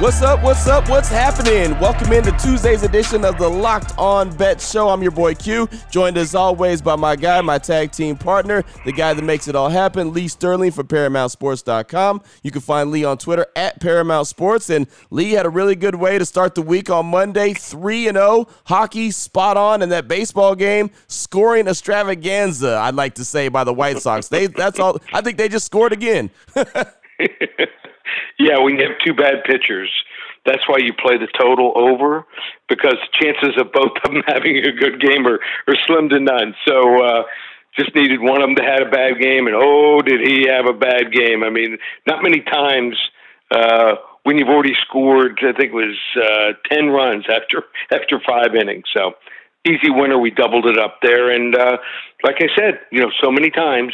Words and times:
What's 0.00 0.22
up? 0.22 0.44
What's 0.44 0.68
up? 0.68 0.88
What's 0.88 1.08
happening? 1.08 1.76
Welcome 1.80 2.12
into 2.12 2.30
Tuesday's 2.30 2.84
edition 2.84 3.24
of 3.24 3.36
the 3.36 3.48
Locked 3.48 3.98
On 3.98 4.30
Bet 4.36 4.60
Show. 4.60 4.90
I'm 4.90 5.02
your 5.02 5.10
boy 5.10 5.34
Q, 5.34 5.68
joined 5.90 6.16
as 6.16 6.36
always 6.36 6.80
by 6.80 6.94
my 6.94 7.16
guy, 7.16 7.40
my 7.40 7.58
tag 7.58 7.90
team 7.90 8.16
partner, 8.16 8.62
the 8.84 8.92
guy 8.92 9.12
that 9.12 9.22
makes 9.22 9.48
it 9.48 9.56
all 9.56 9.68
happen, 9.68 10.12
Lee 10.12 10.28
Sterling 10.28 10.70
from 10.70 10.86
ParamountSports.com. 10.86 12.22
You 12.44 12.50
can 12.52 12.60
find 12.60 12.92
Lee 12.92 13.02
on 13.02 13.18
Twitter 13.18 13.48
at 13.56 13.80
Paramount 13.80 14.28
Sports. 14.28 14.70
And 14.70 14.86
Lee 15.10 15.32
had 15.32 15.46
a 15.46 15.50
really 15.50 15.74
good 15.74 15.96
way 15.96 16.16
to 16.16 16.24
start 16.24 16.54
the 16.54 16.62
week 16.62 16.90
on 16.90 17.06
Monday 17.06 17.52
3 17.52 18.06
and 18.06 18.16
0, 18.18 18.46
hockey 18.66 19.10
spot 19.10 19.56
on, 19.56 19.82
in 19.82 19.88
that 19.88 20.06
baseball 20.06 20.54
game, 20.54 20.92
scoring 21.08 21.66
extravaganza, 21.66 22.76
I'd 22.76 22.94
like 22.94 23.16
to 23.16 23.24
say, 23.24 23.48
by 23.48 23.64
the 23.64 23.74
White 23.74 23.98
Sox. 23.98 24.28
They 24.28 24.46
That's 24.46 24.78
all. 24.78 25.00
I 25.12 25.22
think 25.22 25.38
they 25.38 25.48
just 25.48 25.66
scored 25.66 25.92
again. 25.92 26.30
Yeah, 28.38 28.58
when 28.60 28.78
you 28.78 28.86
have 28.86 28.98
two 29.04 29.14
bad 29.14 29.44
pitchers, 29.44 29.90
that's 30.44 30.66
why 30.66 30.78
you 30.78 30.92
play 30.94 31.18
the 31.18 31.28
total 31.38 31.72
over 31.76 32.24
because 32.68 32.96
chances 33.12 33.60
of 33.60 33.72
both 33.72 33.92
of 34.04 34.12
them 34.12 34.22
having 34.26 34.56
a 34.56 34.72
good 34.72 35.00
game 35.00 35.26
are, 35.26 35.40
are 35.68 35.76
slim 35.86 36.08
to 36.08 36.20
none. 36.20 36.54
So 36.66 37.04
uh, 37.04 37.22
just 37.78 37.94
needed 37.94 38.20
one 38.20 38.42
of 38.42 38.48
them 38.48 38.56
to 38.56 38.62
have 38.62 38.88
a 38.88 38.90
bad 38.90 39.20
game, 39.20 39.46
and 39.46 39.56
oh, 39.56 40.00
did 40.00 40.20
he 40.20 40.48
have 40.48 40.66
a 40.66 40.76
bad 40.76 41.12
game? 41.12 41.44
I 41.44 41.50
mean, 41.50 41.78
not 42.06 42.22
many 42.22 42.40
times 42.40 42.96
uh, 43.50 43.96
when 44.24 44.38
you've 44.38 44.48
already 44.48 44.74
scored. 44.86 45.38
I 45.42 45.52
think 45.52 45.72
it 45.72 45.74
was 45.74 45.96
uh, 46.16 46.52
ten 46.70 46.88
runs 46.88 47.24
after 47.30 47.64
after 47.92 48.20
five 48.26 48.54
innings. 48.54 48.84
So 48.96 49.12
easy 49.66 49.90
winner. 49.90 50.18
We 50.18 50.30
doubled 50.30 50.66
it 50.66 50.78
up 50.78 50.98
there, 51.02 51.30
and 51.30 51.54
uh, 51.54 51.78
like 52.24 52.36
I 52.40 52.48
said, 52.56 52.80
you 52.90 53.00
know, 53.00 53.10
so 53.22 53.30
many 53.30 53.50
times 53.50 53.92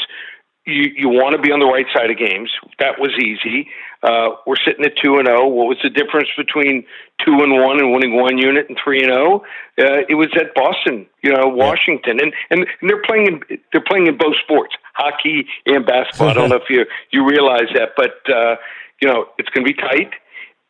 you 0.66 0.90
you 0.96 1.08
want 1.08 1.36
to 1.36 1.42
be 1.42 1.52
on 1.52 1.60
the 1.60 1.66
right 1.66 1.86
side 1.94 2.10
of 2.10 2.16
games. 2.16 2.50
That 2.78 2.98
was 2.98 3.12
easy. 3.20 3.68
Uh, 4.02 4.36
we're 4.46 4.60
sitting 4.64 4.84
at 4.84 4.92
two 5.02 5.16
and 5.16 5.26
zero. 5.26 5.44
Oh. 5.44 5.48
What 5.48 5.68
was 5.68 5.78
the 5.82 5.90
difference 5.90 6.28
between 6.36 6.84
two 7.24 7.40
and 7.40 7.52
one 7.52 7.80
and 7.80 7.92
winning 7.92 8.16
one 8.16 8.38
unit 8.38 8.68
and 8.68 8.78
three 8.82 9.02
and 9.02 9.12
zero? 9.12 9.44
Oh? 9.44 9.82
Uh, 9.82 10.04
it 10.08 10.14
was 10.14 10.28
at 10.36 10.54
Boston, 10.54 11.06
you 11.22 11.32
know, 11.32 11.48
Washington, 11.48 12.20
and, 12.20 12.32
and 12.50 12.66
and 12.80 12.90
they're 12.90 13.02
playing 13.02 13.26
in 13.26 13.58
they're 13.72 13.84
playing 13.86 14.06
in 14.06 14.16
both 14.16 14.36
sports, 14.42 14.74
hockey 14.94 15.46
and 15.66 15.84
basketball. 15.84 16.28
I 16.28 16.34
don't 16.34 16.48
know 16.48 16.56
if 16.56 16.70
you 16.70 16.86
you 17.10 17.28
realize 17.28 17.68
that, 17.74 17.90
but 17.96 18.24
uh, 18.32 18.56
you 19.00 19.08
know 19.08 19.26
it's 19.38 19.48
going 19.50 19.66
to 19.66 19.72
be 19.72 19.78
tight, 19.78 20.12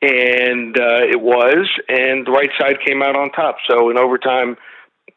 and 0.02 0.76
uh, 0.76 1.06
it 1.06 1.20
was, 1.20 1.70
and 1.88 2.26
the 2.26 2.32
right 2.32 2.50
side 2.58 2.78
came 2.84 3.02
out 3.02 3.16
on 3.16 3.30
top. 3.30 3.56
So 3.68 3.90
in 3.90 3.98
overtime. 3.98 4.56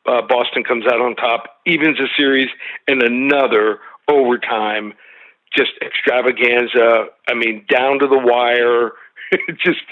Uh, 0.05 0.21
Boston 0.25 0.63
comes 0.63 0.85
out 0.85 1.01
on 1.01 1.17
top, 1.17 1.57
evens 1.65 1.97
the 1.97 2.07
series, 2.15 2.47
and 2.87 3.03
another 3.03 3.79
overtime, 4.09 4.93
just 5.55 5.71
extravaganza. 5.81 7.07
I 7.27 7.33
mean, 7.33 7.65
down 7.69 7.99
to 7.99 8.07
the 8.07 8.19
wire. 8.19 8.91
just, 9.65 9.83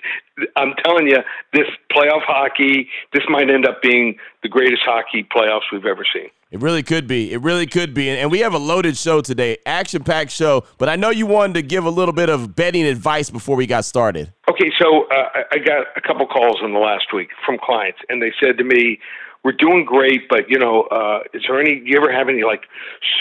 I'm 0.55 0.73
telling 0.83 1.07
you, 1.07 1.17
this 1.53 1.67
playoff 1.91 2.23
hockey, 2.23 2.87
this 3.13 3.23
might 3.29 3.49
end 3.49 3.65
up 3.65 3.81
being 3.81 4.17
the 4.43 4.49
greatest 4.49 4.83
hockey 4.85 5.27
playoffs 5.35 5.71
we've 5.71 5.85
ever 5.85 6.05
seen. 6.13 6.29
It 6.51 6.61
really 6.61 6.83
could 6.83 7.05
be. 7.05 7.33
It 7.33 7.41
really 7.41 7.67
could 7.67 7.93
be. 7.93 8.09
And 8.09 8.31
we 8.31 8.39
have 8.39 8.53
a 8.53 8.57
loaded 8.57 8.95
show 8.95 9.19
today, 9.19 9.57
action 9.65 10.03
packed 10.03 10.31
show. 10.31 10.63
But 10.77 10.87
I 10.87 10.95
know 10.95 11.09
you 11.09 11.25
wanted 11.25 11.55
to 11.55 11.61
give 11.63 11.85
a 11.85 11.89
little 11.89 12.13
bit 12.13 12.29
of 12.29 12.55
betting 12.55 12.85
advice 12.85 13.29
before 13.29 13.57
we 13.57 13.65
got 13.67 13.83
started. 13.83 14.31
Okay, 14.49 14.71
so 14.79 15.05
uh, 15.07 15.43
I 15.51 15.57
got 15.57 15.87
a 15.97 16.01
couple 16.01 16.25
calls 16.27 16.59
in 16.63 16.71
the 16.71 16.79
last 16.79 17.07
week 17.13 17.29
from 17.45 17.57
clients, 17.61 17.99
and 18.07 18.21
they 18.21 18.31
said 18.41 18.57
to 18.57 18.63
me, 18.63 18.99
we're 19.45 19.51
doing 19.51 19.85
great, 19.85 20.27
but 20.27 20.49
you 20.49 20.57
know, 20.57 20.85
uh, 20.89 21.19
is 21.31 21.43
there 21.47 21.61
any? 21.61 21.75
Do 21.75 21.85
You 21.85 21.97
ever 21.97 22.11
have 22.11 22.29
any 22.29 22.43
like 22.43 22.63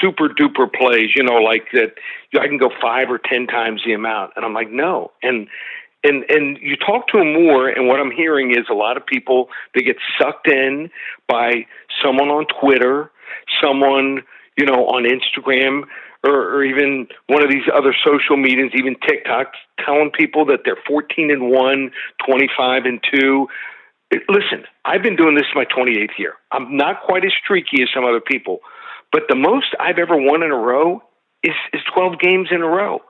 super 0.00 0.30
duper 0.30 0.72
plays? 0.72 1.10
You 1.14 1.22
know, 1.22 1.34
like 1.34 1.66
that 1.74 1.92
I 2.40 2.46
can 2.46 2.56
go 2.56 2.70
five 2.80 3.10
or 3.10 3.18
ten 3.18 3.46
times 3.46 3.82
the 3.84 3.92
amount, 3.92 4.32
and 4.34 4.42
I'm 4.42 4.54
like, 4.54 4.70
no. 4.70 5.12
And 5.22 5.48
and 6.02 6.24
and 6.30 6.56
you 6.62 6.76
talk 6.76 7.08
to 7.08 7.18
them 7.18 7.34
more, 7.34 7.68
and 7.68 7.88
what 7.88 8.00
I'm 8.00 8.10
hearing 8.10 8.52
is 8.52 8.64
a 8.70 8.74
lot 8.74 8.96
of 8.96 9.04
people 9.04 9.50
they 9.74 9.82
get 9.82 9.96
sucked 10.18 10.48
in 10.48 10.90
by 11.28 11.66
someone 12.02 12.30
on 12.30 12.46
Twitter, 12.58 13.10
someone 13.62 14.22
you 14.56 14.64
know 14.64 14.86
on 14.86 15.04
Instagram, 15.04 15.82
or, 16.26 16.54
or 16.54 16.64
even 16.64 17.06
one 17.26 17.44
of 17.44 17.50
these 17.50 17.68
other 17.76 17.94
social 18.02 18.38
medias, 18.38 18.70
even 18.74 18.96
TikTok, 19.06 19.52
telling 19.84 20.10
people 20.10 20.46
that 20.46 20.60
they're 20.64 20.78
14 20.88 21.30
and 21.30 21.50
one, 21.50 21.90
25 22.26 22.86
and 22.86 23.04
two 23.12 23.46
listen, 24.28 24.64
I've 24.84 25.02
been 25.02 25.16
doing 25.16 25.34
this 25.34 25.46
my 25.54 25.64
28th 25.64 26.18
year. 26.18 26.34
I'm 26.52 26.76
not 26.76 27.02
quite 27.02 27.24
as 27.24 27.32
streaky 27.42 27.82
as 27.82 27.88
some 27.94 28.04
other 28.04 28.20
people, 28.20 28.60
but 29.12 29.22
the 29.28 29.36
most 29.36 29.74
I've 29.78 29.98
ever 29.98 30.16
won 30.16 30.42
in 30.42 30.50
a 30.50 30.56
row 30.56 31.02
is, 31.42 31.54
is 31.72 31.80
12 31.94 32.18
games 32.18 32.48
in 32.50 32.62
a 32.62 32.66
row. 32.66 33.00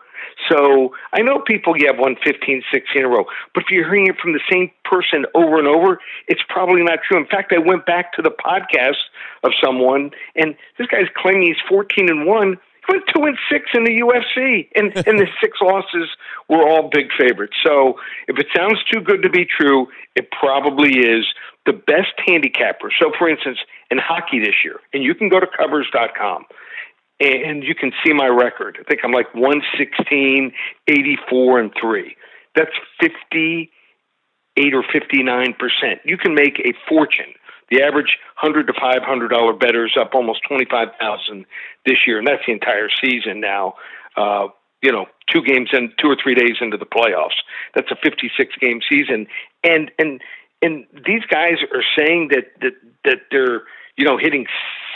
So 0.51 0.95
I 1.13 1.23
know 1.23 1.41
people, 1.41 1.75
yeah, 1.77 1.93
have 1.93 1.99
won 1.99 2.17
15, 2.25 2.63
16 2.73 2.83
in 2.97 3.05
a 3.05 3.09
row, 3.09 3.25
but 3.55 3.65
if 3.65 3.71
you're 3.71 3.85
hearing 3.85 4.09
it 4.09 4.17
from 4.21 4.33
the 4.33 4.41
same 4.51 4.71
person 4.85 5.27
over 5.35 5.59
and 5.59 5.69
over, 5.69 6.01
it's 6.29 6.43
probably 6.49 6.83
not 6.83 7.01
true. 7.07 7.19
In 7.19 7.27
fact, 7.27 7.53
I 7.53 7.59
went 7.59 7.87
back 7.87 8.13
to 8.15 8.23
the 8.23 8.31
podcast 8.31 9.03
of 9.43 9.53
someone, 9.63 10.11
and 10.35 10.57
this 10.79 10.87
guy's 10.89 11.09
claiming 11.17 11.43
he's 11.43 11.57
14 11.69 12.09
and 12.11 12.27
1 12.27 12.57
went 12.89 13.05
two 13.15 13.25
and 13.25 13.37
six 13.51 13.71
in 13.75 13.85
the 13.85 14.01
UFC, 14.01 14.69
and 14.75 14.95
and 15.07 15.19
the 15.19 15.27
six 15.41 15.59
losses 15.63 16.09
were 16.49 16.67
all 16.69 16.91
big 16.91 17.09
favorites. 17.19 17.57
So 17.65 17.99
if 18.29 18.39
it 18.39 18.47
sounds 18.55 18.79
too 18.93 19.01
good 19.01 19.23
to 19.23 19.31
be 19.31 19.45
true, 19.45 19.89
it 20.15 20.31
probably 20.31 20.99
is. 20.99 21.27
The 21.67 21.73
best 21.73 22.13
handicapper. 22.27 22.91
So, 23.01 23.11
for 23.19 23.27
instance, 23.27 23.57
in 23.91 23.97
hockey 23.97 24.39
this 24.39 24.57
year, 24.63 24.81
and 24.93 25.03
you 25.03 25.15
can 25.15 25.31
go 25.31 25.41
to 25.41 25.47
covers.com 25.47 26.45
and 27.21 27.63
you 27.63 27.75
can 27.75 27.93
see 28.05 28.13
my 28.13 28.27
record. 28.27 28.77
I 28.81 28.85
think 28.85 29.01
I'm 29.05 29.13
like 29.13 29.33
116, 29.35 30.53
84, 30.89 31.61
and 31.61 31.73
3. 31.81 32.17
That's 32.55 32.71
58 33.01 34.75
or 34.75 34.83
59%. 34.83 35.55
You 36.05 36.17
can 36.17 36.35
make 36.35 36.61
a 36.61 36.73
fortune 36.89 37.35
the 37.71 37.83
average 37.83 38.19
hundred 38.37 38.67
to 38.67 38.73
five 38.81 39.03
hundred 39.03 39.29
dollar 39.29 39.53
bettor 39.53 39.87
is 39.87 39.97
up 40.01 40.15
almost 40.15 40.41
twenty 40.47 40.67
five 40.71 40.89
thousand 40.99 41.47
this 41.87 41.99
year, 42.07 42.19
and 42.19 42.27
that's 42.27 42.43
the 42.47 42.53
entire 42.53 42.89
season 43.03 43.41
now. 43.41 43.75
Uh, 44.17 44.49
you 44.83 44.93
know, 44.93 45.07
two 45.31 45.43
games 45.43 45.71
in, 45.73 45.93
two 45.99 46.09
or 46.09 46.17
three 46.23 46.35
days 46.35 46.57
into 46.61 46.77
the 46.77 46.87
playoffs. 46.87 47.41
That's 47.75 47.91
a 47.91 47.97
fifty 48.03 48.31
six 48.37 48.55
game 48.61 48.81
season, 48.91 49.27
and 49.63 49.91
and 49.99 50.21
and 50.63 50.87
these 51.07 51.23
guys 51.31 51.57
are 51.73 51.85
saying 51.97 52.29
that 52.33 52.45
that 52.61 52.75
that 53.05 53.19
they're 53.31 53.63
you 53.97 54.05
know 54.05 54.19
hitting 54.19 54.47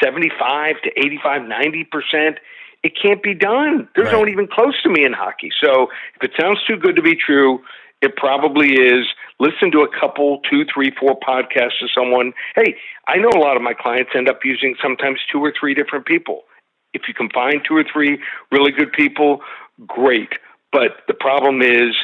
seventy 0.03 0.31
five 0.39 0.77
to 0.85 0.91
85 0.97 1.49
90 1.49 1.85
percent 1.85 2.39
it 2.83 2.93
can't 3.01 3.23
be 3.23 3.35
done. 3.35 3.89
There's 3.95 4.07
right. 4.07 4.13
no 4.13 4.21
one 4.21 4.29
even 4.29 4.47
close 4.47 4.81
to 4.83 4.89
me 4.89 5.05
in 5.05 5.13
hockey. 5.13 5.51
So 5.63 5.89
if 6.21 6.31
it 6.31 6.33
sounds 6.39 6.59
too 6.67 6.77
good 6.77 6.97
to 6.97 7.03
be 7.03 7.17
true, 7.17 7.61
it 8.01 8.17
probably 8.17 8.75
is. 8.75 9.07
Listen 9.41 9.71
to 9.71 9.81
a 9.81 9.89
couple, 9.89 10.41
two, 10.51 10.65
three, 10.73 10.93
four 10.99 11.19
podcasts 11.19 11.83
of 11.83 11.91
someone. 11.95 12.33
Hey, 12.57 12.75
I 13.07 13.19
know 13.19 13.29
a 13.29 13.39
lot 13.39 13.57
of 13.57 13.63
my 13.63 13.75
clients 13.75 14.11
end 14.15 14.29
up 14.29 14.41
using 14.45 14.75
sometimes 14.83 15.21
two 15.31 15.39
or 15.39 15.53
three 15.59 15.75
different 15.75 16.07
people. 16.07 16.43
If 16.93 17.03
you 17.07 17.15
can 17.15 17.29
find 17.31 17.61
two 17.67 17.77
or 17.77 17.85
three 17.85 18.19
really 18.51 18.73
good 18.73 18.93
people, 18.93 19.41
great. 19.87 20.31
But 20.73 21.03
the 21.07 21.15
problem 21.15 21.63
is, 21.63 21.95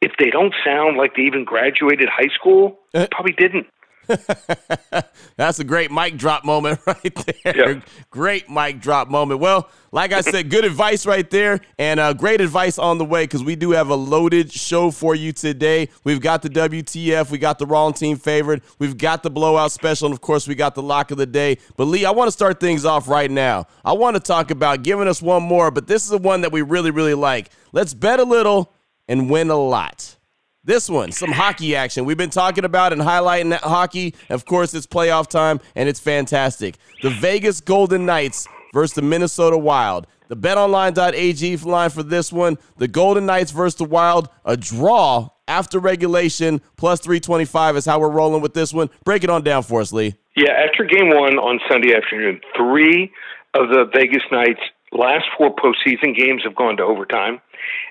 if 0.00 0.12
they 0.18 0.30
don't 0.30 0.54
sound 0.64 0.96
like 0.96 1.16
they 1.16 1.22
even 1.22 1.44
graduated 1.44 2.08
high 2.08 2.32
school, 2.34 2.78
uh, 2.94 3.06
probably 3.10 3.32
didn't. 3.32 3.66
That's 5.36 5.58
a 5.58 5.64
great 5.64 5.90
mic 5.90 6.16
drop 6.16 6.44
moment 6.44 6.80
right 6.86 7.14
there. 7.44 7.74
Yep. 7.74 7.88
Great 8.10 8.50
mic 8.50 8.80
drop 8.80 9.08
moment. 9.08 9.40
Well, 9.40 9.68
like 9.92 10.12
I 10.12 10.20
said, 10.20 10.50
good 10.50 10.64
advice 10.64 11.06
right 11.06 11.28
there, 11.30 11.60
and 11.78 11.98
uh, 11.98 12.12
great 12.12 12.40
advice 12.40 12.78
on 12.78 12.98
the 12.98 13.04
way 13.04 13.24
because 13.24 13.42
we 13.42 13.56
do 13.56 13.70
have 13.70 13.88
a 13.88 13.94
loaded 13.94 14.52
show 14.52 14.90
for 14.90 15.14
you 15.14 15.32
today. 15.32 15.88
We've 16.04 16.20
got 16.20 16.42
the 16.42 16.50
WTF, 16.50 17.30
we 17.30 17.38
got 17.38 17.58
the 17.58 17.66
wrong 17.66 17.92
team 17.92 18.16
favorite, 18.16 18.62
we've 18.78 18.98
got 18.98 19.22
the 19.22 19.30
blowout 19.30 19.72
special, 19.72 20.06
and 20.06 20.14
of 20.14 20.20
course, 20.20 20.46
we 20.46 20.54
got 20.54 20.74
the 20.74 20.82
lock 20.82 21.10
of 21.10 21.18
the 21.18 21.26
day. 21.26 21.58
But 21.76 21.84
Lee, 21.84 22.04
I 22.04 22.10
want 22.10 22.28
to 22.28 22.32
start 22.32 22.60
things 22.60 22.84
off 22.84 23.08
right 23.08 23.30
now. 23.30 23.66
I 23.84 23.92
want 23.92 24.16
to 24.16 24.20
talk 24.20 24.50
about 24.50 24.82
giving 24.82 25.08
us 25.08 25.22
one 25.22 25.42
more, 25.42 25.70
but 25.70 25.86
this 25.86 26.04
is 26.04 26.10
the 26.10 26.18
one 26.18 26.42
that 26.42 26.52
we 26.52 26.62
really, 26.62 26.90
really 26.90 27.14
like. 27.14 27.50
Let's 27.72 27.94
bet 27.94 28.20
a 28.20 28.24
little 28.24 28.74
and 29.08 29.30
win 29.30 29.50
a 29.50 29.56
lot. 29.56 30.17
This 30.64 30.90
one, 30.90 31.12
some 31.12 31.32
hockey 31.32 31.76
action. 31.76 32.04
We've 32.04 32.18
been 32.18 32.30
talking 32.30 32.64
about 32.64 32.92
and 32.92 33.00
highlighting 33.00 33.50
that 33.50 33.62
hockey. 33.62 34.14
Of 34.28 34.44
course, 34.44 34.74
it's 34.74 34.86
playoff 34.86 35.28
time, 35.28 35.60
and 35.74 35.88
it's 35.88 36.00
fantastic. 36.00 36.76
The 37.00 37.10
Vegas 37.10 37.60
Golden 37.60 38.04
Knights 38.04 38.46
versus 38.74 38.94
the 38.94 39.02
Minnesota 39.02 39.56
Wild. 39.56 40.06
The 40.28 40.36
betonline.ag 40.36 41.56
line 41.58 41.90
for 41.90 42.02
this 42.02 42.30
one 42.32 42.58
the 42.76 42.88
Golden 42.88 43.24
Knights 43.24 43.50
versus 43.50 43.76
the 43.76 43.84
Wild, 43.84 44.28
a 44.44 44.56
draw 44.56 45.30
after 45.46 45.78
regulation, 45.78 46.60
plus 46.76 47.00
325 47.00 47.76
is 47.78 47.86
how 47.86 47.98
we're 47.98 48.10
rolling 48.10 48.42
with 48.42 48.52
this 48.52 48.74
one. 48.74 48.90
Break 49.04 49.24
it 49.24 49.30
on 49.30 49.42
down 49.42 49.62
for 49.62 49.80
us, 49.80 49.92
Lee. 49.92 50.16
Yeah, 50.36 50.52
after 50.52 50.84
game 50.84 51.08
one 51.08 51.38
on 51.38 51.60
Sunday 51.70 51.94
afternoon, 51.94 52.40
three 52.54 53.10
of 53.54 53.70
the 53.70 53.88
Vegas 53.94 54.22
Knights 54.30 54.60
last 54.92 55.24
four 55.36 55.54
postseason 55.54 56.16
games 56.16 56.42
have 56.44 56.54
gone 56.54 56.76
to 56.78 56.82
overtime, 56.82 57.40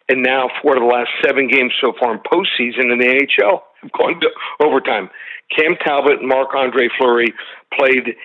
and 0.09 0.23
now 0.23 0.49
four 0.61 0.75
of 0.75 0.81
the 0.81 0.88
last 0.88 1.09
seven 1.23 1.47
games 1.47 1.73
so 1.81 1.94
far 1.99 2.13
in 2.13 2.19
postseason 2.19 2.91
in 2.91 2.99
the 2.99 3.05
NHL 3.05 3.61
have 3.81 3.91
gone 3.91 4.19
to 4.21 4.29
overtime. 4.63 5.09
Cam 5.55 5.75
Talbot 5.83 6.19
and 6.19 6.27
Marc 6.27 6.53
Andre 6.55 6.89
Fleury 6.97 7.33
played 7.77 8.15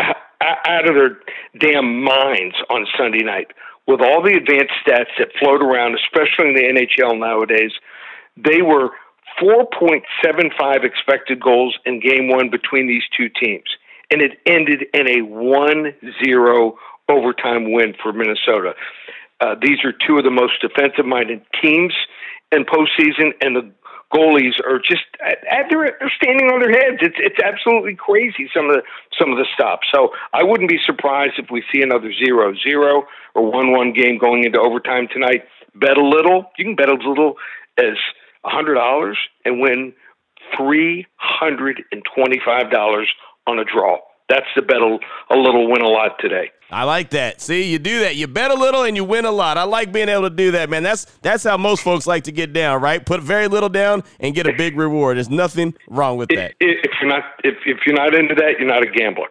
out 0.00 0.88
of 0.88 0.94
their 0.94 1.18
damn 1.58 2.02
minds 2.02 2.56
on 2.68 2.86
Sunday 2.96 3.22
night. 3.22 3.48
With 3.86 4.00
all 4.00 4.22
the 4.22 4.36
advanced 4.36 4.72
stats 4.86 5.10
that 5.18 5.28
float 5.38 5.62
around, 5.62 5.96
especially 5.96 6.50
in 6.50 6.54
the 6.54 6.86
NHL 6.86 7.18
nowadays, 7.18 7.72
they 8.36 8.62
were 8.62 8.90
4.75 9.42 10.84
expected 10.84 11.40
goals 11.40 11.76
in 11.84 12.00
game 12.00 12.28
one 12.28 12.50
between 12.50 12.86
these 12.86 13.02
two 13.16 13.28
teams. 13.28 13.64
And 14.10 14.22
it 14.22 14.38
ended 14.46 14.86
in 14.92 15.08
a 15.08 15.22
1 15.22 15.94
0 16.24 16.78
overtime 17.10 17.72
win 17.72 17.94
for 18.02 18.12
Minnesota. 18.12 18.74
Uh, 19.40 19.54
these 19.60 19.78
are 19.84 19.92
two 19.92 20.18
of 20.18 20.24
the 20.24 20.30
most 20.30 20.60
defensive 20.60 21.06
minded 21.06 21.42
teams 21.62 21.94
in 22.52 22.64
postseason, 22.64 23.32
and 23.40 23.56
the 23.56 23.72
goalies 24.12 24.58
are 24.66 24.78
just 24.78 25.04
they're, 25.20 25.96
they're 25.98 26.12
standing 26.20 26.48
on 26.50 26.60
their 26.60 26.70
heads. 26.70 26.98
It's 27.00 27.16
it's 27.18 27.38
absolutely 27.42 27.94
crazy 27.94 28.50
some 28.54 28.68
of 28.68 28.76
the 28.76 28.82
some 29.18 29.30
of 29.30 29.38
the 29.38 29.46
stops. 29.54 29.88
So 29.94 30.10
I 30.32 30.42
wouldn't 30.42 30.68
be 30.68 30.78
surprised 30.84 31.34
if 31.38 31.50
we 31.50 31.62
see 31.72 31.82
another 31.82 32.12
zero 32.12 32.54
zero 32.62 33.04
or 33.34 33.50
one 33.50 33.72
one 33.72 33.92
game 33.92 34.18
going 34.18 34.44
into 34.44 34.60
overtime 34.60 35.08
tonight. 35.12 35.44
Bet 35.74 35.96
a 35.96 36.04
little. 36.04 36.50
You 36.58 36.64
can 36.64 36.76
bet 36.76 36.90
as 36.90 36.98
little 37.06 37.36
as 37.78 37.96
a 38.44 38.50
hundred 38.50 38.74
dollars 38.74 39.18
and 39.44 39.60
win 39.60 39.92
three 40.56 41.06
hundred 41.16 41.82
and 41.92 42.02
twenty 42.14 42.40
five 42.44 42.70
dollars 42.70 43.08
on 43.46 43.58
a 43.58 43.64
draw. 43.64 43.98
That's 44.28 44.46
the 44.54 44.62
bet 44.62 44.78
a 44.78 45.36
little 45.36 45.70
win 45.70 45.82
a 45.82 45.88
lot 45.88 46.18
today. 46.20 46.50
I 46.70 46.84
like 46.84 47.10
that. 47.10 47.40
See, 47.40 47.70
you 47.70 47.78
do 47.78 48.00
that. 48.00 48.16
You 48.16 48.26
bet 48.26 48.50
a 48.50 48.54
little 48.54 48.84
and 48.84 48.96
you 48.96 49.04
win 49.04 49.24
a 49.24 49.30
lot. 49.30 49.58
I 49.58 49.64
like 49.64 49.92
being 49.92 50.08
able 50.08 50.22
to 50.22 50.30
do 50.30 50.52
that, 50.52 50.70
man. 50.70 50.82
That's 50.82 51.06
that's 51.22 51.44
how 51.44 51.56
most 51.56 51.82
folks 51.82 52.06
like 52.06 52.24
to 52.24 52.32
get 52.32 52.52
down, 52.52 52.80
right? 52.80 53.04
Put 53.04 53.20
very 53.20 53.48
little 53.48 53.68
down 53.68 54.04
and 54.20 54.34
get 54.34 54.46
a 54.46 54.52
big 54.52 54.76
reward. 54.76 55.16
There's 55.16 55.30
nothing 55.30 55.74
wrong 55.88 56.16
with 56.16 56.28
that. 56.30 56.54
If 56.60 56.90
you're 57.00 57.10
not 57.10 57.24
if, 57.44 57.56
if 57.66 57.78
you're 57.86 57.96
not 57.96 58.14
into 58.14 58.34
that, 58.36 58.54
you're 58.58 58.68
not 58.68 58.82
a 58.82 58.90
gambler 58.90 59.28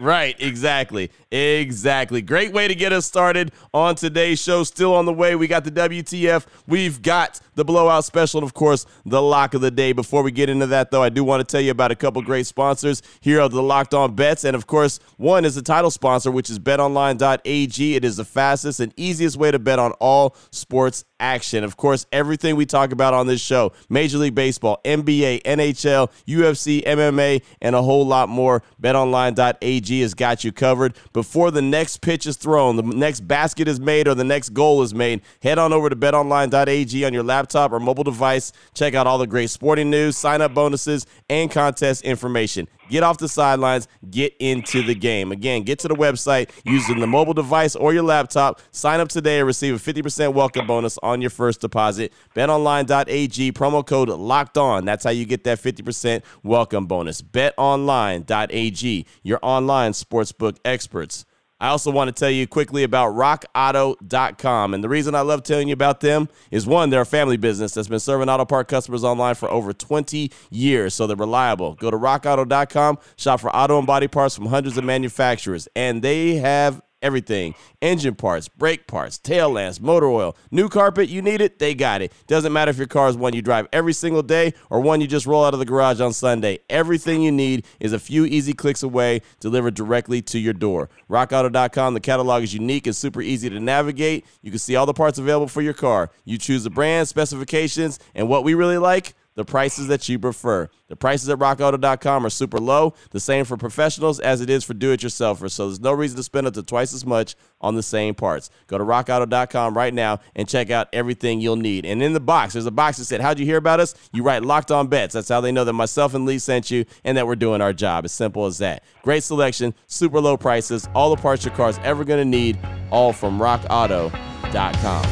right, 0.00 0.36
exactly. 0.40 1.10
Exactly. 1.30 2.22
Great 2.22 2.52
way 2.52 2.68
to 2.68 2.74
get 2.74 2.92
us 2.92 3.06
started 3.06 3.52
on 3.74 3.94
today's 3.94 4.40
show. 4.40 4.64
Still 4.64 4.94
on 4.94 5.04
the 5.04 5.12
way. 5.12 5.36
We 5.36 5.46
got 5.46 5.64
the 5.64 5.70
WTF. 5.70 6.46
We've 6.66 7.00
got 7.02 7.40
the 7.54 7.64
blowout 7.64 8.04
special, 8.04 8.38
and 8.38 8.46
of 8.46 8.54
course, 8.54 8.86
the 9.04 9.20
lock 9.20 9.54
of 9.54 9.60
the 9.60 9.70
day. 9.70 9.92
Before 9.92 10.22
we 10.22 10.30
get 10.30 10.48
into 10.48 10.66
that, 10.68 10.90
though, 10.90 11.02
I 11.02 11.08
do 11.08 11.24
want 11.24 11.46
to 11.46 11.50
tell 11.50 11.60
you 11.60 11.70
about 11.70 11.90
a 11.90 11.96
couple 11.96 12.22
great 12.22 12.46
sponsors 12.46 13.02
here 13.20 13.40
of 13.40 13.52
the 13.52 13.62
Locked 13.62 13.94
On 13.94 14.14
Bets. 14.14 14.44
And 14.44 14.54
of 14.54 14.66
course, 14.66 15.00
one 15.16 15.44
is 15.44 15.54
the 15.54 15.62
title 15.62 15.90
sponsor, 15.90 16.30
which 16.30 16.50
is 16.50 16.58
betonline.ag. 16.58 17.94
It 17.96 18.04
is 18.04 18.16
the 18.16 18.24
fastest 18.24 18.80
and 18.80 18.92
easiest 18.96 19.36
way 19.36 19.50
to 19.50 19.58
bet 19.58 19.78
on 19.78 19.92
all 19.92 20.36
sports 20.50 21.04
action. 21.20 21.64
Of 21.64 21.76
course, 21.76 22.06
everything 22.12 22.56
we 22.56 22.66
talk 22.66 22.92
about 22.92 23.14
on 23.14 23.26
this 23.26 23.40
show 23.40 23.72
Major 23.88 24.18
League 24.18 24.34
Baseball, 24.34 24.80
NBA, 24.84 25.42
NHL, 25.42 26.10
UFC, 26.26 26.84
MMA, 26.84 27.42
and 27.60 27.74
a 27.74 27.82
whole 27.82 28.06
lot 28.06 28.28
more. 28.28 28.62
BetOnline.ag 28.82 30.00
has 30.00 30.14
got 30.14 30.44
you 30.44 30.52
covered. 30.52 30.94
Before 31.12 31.50
the 31.50 31.62
next 31.62 31.98
pitch 32.00 32.26
is 32.26 32.36
thrown, 32.36 32.76
the 32.76 32.82
next 32.82 33.20
basket 33.20 33.68
is 33.68 33.80
made, 33.80 34.08
or 34.08 34.14
the 34.14 34.24
next 34.24 34.50
goal 34.50 34.82
is 34.82 34.94
made, 34.94 35.22
head 35.42 35.58
on 35.58 35.72
over 35.72 35.88
to 35.88 35.96
betonline.ag 35.96 37.04
on 37.04 37.12
your 37.12 37.22
laptop 37.22 37.72
or 37.72 37.80
mobile 37.80 38.04
device. 38.04 38.52
Check 38.74 38.94
out 38.94 39.06
all 39.06 39.18
the 39.18 39.26
great 39.26 39.50
sporting 39.50 39.90
news, 39.90 40.16
sign 40.16 40.40
up 40.40 40.54
bonuses, 40.54 41.06
and 41.28 41.50
contest 41.50 42.02
information. 42.02 42.68
Get 42.88 43.02
off 43.02 43.18
the 43.18 43.28
sidelines, 43.28 43.88
get 44.10 44.34
into 44.38 44.82
the 44.82 44.94
game. 44.94 45.32
Again, 45.32 45.62
get 45.62 45.78
to 45.80 45.88
the 45.88 45.94
website 45.94 46.50
using 46.64 47.00
the 47.00 47.06
mobile 47.06 47.34
device 47.34 47.74
or 47.74 47.92
your 47.92 48.02
laptop. 48.02 48.60
Sign 48.70 49.00
up 49.00 49.08
today 49.08 49.38
and 49.38 49.46
receive 49.46 49.74
a 49.74 49.92
50% 49.92 50.34
welcome 50.34 50.66
bonus 50.66 50.98
on 51.02 51.20
your 51.20 51.30
first 51.30 51.60
deposit. 51.60 52.12
BetOnline.ag, 52.34 53.52
promo 53.52 53.86
code 53.86 54.08
locked 54.08 54.58
on. 54.58 54.84
That's 54.84 55.04
how 55.04 55.10
you 55.10 55.24
get 55.24 55.44
that 55.44 55.58
50% 55.58 56.22
welcome 56.42 56.86
bonus. 56.86 57.22
BetOnline.ag, 57.22 59.06
your 59.22 59.38
online 59.42 59.92
sportsbook 59.92 60.58
experts. 60.64 61.24
I 61.58 61.68
also 61.68 61.90
want 61.90 62.08
to 62.08 62.12
tell 62.12 62.30
you 62.30 62.46
quickly 62.46 62.82
about 62.82 63.14
rockauto.com. 63.14 64.74
And 64.74 64.84
the 64.84 64.88
reason 64.88 65.14
I 65.14 65.22
love 65.22 65.42
telling 65.42 65.68
you 65.68 65.72
about 65.72 66.00
them 66.00 66.28
is 66.50 66.66
one, 66.66 66.90
they're 66.90 67.00
a 67.00 67.06
family 67.06 67.38
business 67.38 67.72
that's 67.72 67.88
been 67.88 67.98
serving 67.98 68.28
auto 68.28 68.44
part 68.44 68.68
customers 68.68 69.04
online 69.04 69.34
for 69.34 69.50
over 69.50 69.72
20 69.72 70.30
years, 70.50 70.92
so 70.92 71.06
they're 71.06 71.16
reliable. 71.16 71.74
Go 71.74 71.90
to 71.90 71.96
rockauto.com, 71.96 72.98
shop 73.16 73.40
for 73.40 73.54
auto 73.54 73.78
and 73.78 73.86
body 73.86 74.08
parts 74.08 74.36
from 74.36 74.46
hundreds 74.46 74.76
of 74.76 74.84
manufacturers, 74.84 75.66
and 75.74 76.02
they 76.02 76.34
have 76.34 76.82
everything 77.02 77.54
engine 77.80 78.14
parts, 78.14 78.48
brake 78.48 78.86
parts, 78.86 79.18
tail 79.18 79.50
lamps, 79.50 79.80
motor 79.80 80.06
oil, 80.06 80.36
new 80.50 80.68
carpet, 80.68 81.08
you 81.08 81.22
need 81.22 81.40
it, 81.40 81.58
they 81.58 81.74
got 81.74 82.02
it. 82.02 82.12
Doesn't 82.26 82.52
matter 82.52 82.70
if 82.70 82.78
your 82.78 82.86
car 82.86 83.08
is 83.08 83.16
one 83.16 83.34
you 83.34 83.42
drive 83.42 83.68
every 83.72 83.92
single 83.92 84.22
day 84.22 84.54
or 84.70 84.80
one 84.80 85.00
you 85.00 85.06
just 85.06 85.26
roll 85.26 85.44
out 85.44 85.52
of 85.52 85.60
the 85.60 85.66
garage 85.66 86.00
on 86.00 86.12
Sunday. 86.12 86.58
Everything 86.68 87.22
you 87.22 87.32
need 87.32 87.64
is 87.80 87.92
a 87.92 87.98
few 87.98 88.24
easy 88.24 88.52
clicks 88.52 88.82
away, 88.82 89.22
delivered 89.40 89.74
directly 89.74 90.22
to 90.22 90.38
your 90.38 90.54
door. 90.54 90.88
RockAuto.com, 91.10 91.94
the 91.94 92.00
catalog 92.00 92.42
is 92.42 92.54
unique 92.54 92.86
and 92.86 92.96
super 92.96 93.22
easy 93.22 93.50
to 93.50 93.60
navigate. 93.60 94.26
You 94.42 94.50
can 94.50 94.58
see 94.58 94.76
all 94.76 94.86
the 94.86 94.94
parts 94.94 95.18
available 95.18 95.48
for 95.48 95.62
your 95.62 95.74
car. 95.74 96.10
You 96.24 96.38
choose 96.38 96.64
the 96.64 96.70
brand, 96.70 97.08
specifications, 97.08 97.98
and 98.14 98.28
what 98.28 98.44
we 98.44 98.54
really 98.54 98.78
like 98.78 99.14
the 99.36 99.44
prices 99.44 99.86
that 99.86 100.08
you 100.08 100.18
prefer. 100.18 100.68
The 100.88 100.96
prices 100.96 101.28
at 101.28 101.38
rockauto.com 101.38 102.26
are 102.26 102.30
super 102.30 102.58
low, 102.58 102.94
the 103.10 103.20
same 103.20 103.44
for 103.44 103.56
professionals 103.56 104.18
as 104.18 104.40
it 104.40 104.50
is 104.50 104.64
for 104.64 104.74
do 104.74 104.92
it 104.92 105.00
yourselfers. 105.00 105.52
So 105.52 105.66
there's 105.66 105.80
no 105.80 105.92
reason 105.92 106.16
to 106.16 106.22
spend 106.22 106.46
up 106.46 106.54
to 106.54 106.62
twice 106.62 106.92
as 106.92 107.06
much 107.06 107.36
on 107.60 107.74
the 107.74 107.82
same 107.82 108.14
parts. 108.14 108.50
Go 108.66 108.78
to 108.78 108.84
rockauto.com 108.84 109.76
right 109.76 109.92
now 109.92 110.20
and 110.34 110.48
check 110.48 110.70
out 110.70 110.88
everything 110.92 111.40
you'll 111.40 111.56
need. 111.56 111.84
And 111.84 112.02
in 112.02 112.12
the 112.12 112.20
box, 112.20 112.54
there's 112.54 112.66
a 112.66 112.70
box 112.70 112.96
that 112.96 113.04
said, 113.04 113.20
How'd 113.20 113.38
you 113.38 113.46
hear 113.46 113.58
about 113.58 113.78
us? 113.80 113.94
You 114.12 114.22
write 114.22 114.42
locked 114.42 114.70
on 114.70 114.88
bets. 114.88 115.14
That's 115.14 115.28
how 115.28 115.40
they 115.40 115.52
know 115.52 115.64
that 115.64 115.72
myself 115.74 116.14
and 116.14 116.24
Lee 116.24 116.38
sent 116.38 116.70
you 116.70 116.84
and 117.04 117.16
that 117.16 117.26
we're 117.26 117.36
doing 117.36 117.60
our 117.60 117.72
job. 117.72 118.04
As 118.04 118.12
simple 118.12 118.46
as 118.46 118.58
that. 118.58 118.82
Great 119.02 119.22
selection, 119.22 119.74
super 119.86 120.20
low 120.20 120.36
prices, 120.36 120.88
all 120.94 121.14
the 121.14 121.20
parts 121.20 121.44
your 121.44 121.54
car's 121.54 121.78
ever 121.84 122.04
going 122.04 122.20
to 122.20 122.24
need, 122.24 122.58
all 122.90 123.12
from 123.12 123.38
rockauto.com. 123.38 125.04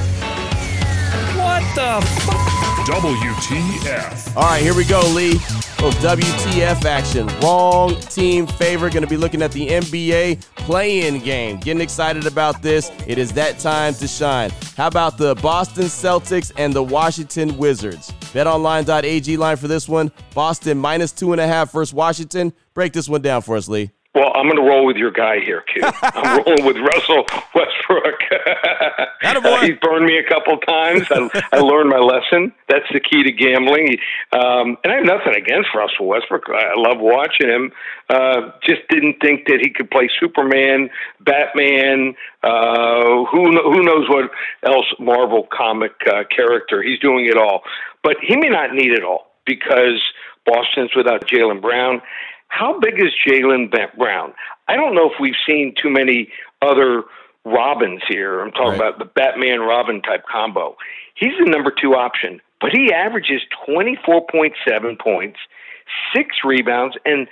What 1.36 1.62
the 1.74 2.06
fuck? 2.20 2.43
WTF. 2.84 4.36
All 4.36 4.42
right, 4.42 4.62
here 4.62 4.74
we 4.74 4.84
go, 4.84 5.00
Lee. 5.14 5.36
Oh, 5.86 5.90
WTF 6.02 6.84
action. 6.84 7.26
Wrong 7.40 7.94
team 7.96 8.46
favor. 8.46 8.90
Going 8.90 9.02
to 9.02 9.08
be 9.08 9.16
looking 9.16 9.40
at 9.40 9.52
the 9.52 9.68
NBA 9.68 10.42
play-in 10.56 11.20
game. 11.20 11.58
Getting 11.60 11.80
excited 11.80 12.26
about 12.26 12.60
this. 12.60 12.90
It 13.06 13.16
is 13.16 13.32
that 13.32 13.58
time 13.58 13.94
to 13.94 14.06
shine. 14.06 14.50
How 14.76 14.86
about 14.86 15.16
the 15.16 15.34
Boston 15.36 15.84
Celtics 15.84 16.52
and 16.58 16.74
the 16.74 16.82
Washington 16.82 17.56
Wizards? 17.56 18.12
BetOnline.ag 18.32 19.36
line 19.38 19.56
for 19.56 19.68
this 19.68 19.88
one. 19.88 20.12
Boston 20.34 20.76
minus 20.78 21.10
two 21.10 21.32
and 21.32 21.40
a 21.40 21.46
half 21.46 21.72
versus 21.72 21.94
Washington. 21.94 22.52
Break 22.74 22.92
this 22.92 23.08
one 23.08 23.22
down 23.22 23.40
for 23.40 23.56
us, 23.56 23.66
Lee. 23.66 23.90
Well, 24.14 24.30
I'm 24.36 24.46
going 24.46 24.56
to 24.56 24.62
roll 24.62 24.86
with 24.86 24.96
your 24.96 25.10
guy 25.10 25.40
here, 25.40 25.62
Q. 25.62 25.82
I'm 26.02 26.44
rolling 26.44 26.64
with 26.64 26.76
Russell 26.76 27.26
Westbrook. 27.52 28.20
He's 29.62 29.78
burned 29.82 30.06
me 30.06 30.18
a 30.18 30.28
couple 30.28 30.56
times. 30.58 31.08
I, 31.10 31.42
I, 31.52 31.58
learned 31.58 31.90
my 31.90 31.98
lesson. 31.98 32.52
That's 32.68 32.86
the 32.92 33.00
key 33.00 33.24
to 33.24 33.32
gambling. 33.32 33.96
Um, 34.32 34.76
and 34.84 34.92
I 34.92 34.96
have 34.96 35.04
nothing 35.04 35.34
against 35.34 35.70
Russell 35.74 36.06
Westbrook. 36.06 36.44
I 36.48 36.74
love 36.76 36.98
watching 37.00 37.48
him. 37.48 37.72
Uh, 38.08 38.52
just 38.62 38.82
didn't 38.88 39.16
think 39.20 39.46
that 39.46 39.58
he 39.60 39.70
could 39.70 39.90
play 39.90 40.08
Superman, 40.20 40.90
Batman, 41.20 42.14
uh, 42.44 43.24
who 43.32 43.50
who 43.50 43.82
knows 43.82 44.08
what 44.08 44.30
else 44.62 44.86
Marvel 45.00 45.48
comic 45.50 45.92
uh, 46.06 46.22
character. 46.34 46.82
He's 46.82 47.00
doing 47.00 47.26
it 47.26 47.36
all, 47.36 47.62
but 48.04 48.16
he 48.22 48.36
may 48.36 48.48
not 48.48 48.74
need 48.74 48.92
it 48.92 49.02
all 49.02 49.32
because 49.44 50.00
Boston's 50.46 50.94
without 50.94 51.26
Jaylen 51.26 51.60
Brown 51.60 52.00
how 52.48 52.78
big 52.78 52.94
is 52.94 53.12
Jaylen 53.26 53.70
Brown? 53.96 54.32
I 54.68 54.76
don't 54.76 54.94
know 54.94 55.06
if 55.06 55.20
we've 55.20 55.34
seen 55.46 55.74
too 55.80 55.90
many 55.90 56.28
other 56.62 57.04
Robins 57.44 58.02
here. 58.08 58.40
I'm 58.40 58.52
talking 58.52 58.80
right. 58.80 58.88
about 58.88 58.98
the 58.98 59.04
Batman 59.04 59.60
Robin 59.60 60.00
type 60.00 60.24
combo. 60.30 60.76
He's 61.14 61.32
the 61.38 61.50
number 61.50 61.70
two 61.70 61.94
option, 61.94 62.40
but 62.60 62.70
he 62.72 62.92
averages 62.92 63.42
24.7 63.68 64.98
points, 64.98 65.38
six 66.14 66.36
rebounds, 66.44 66.96
and 67.04 67.28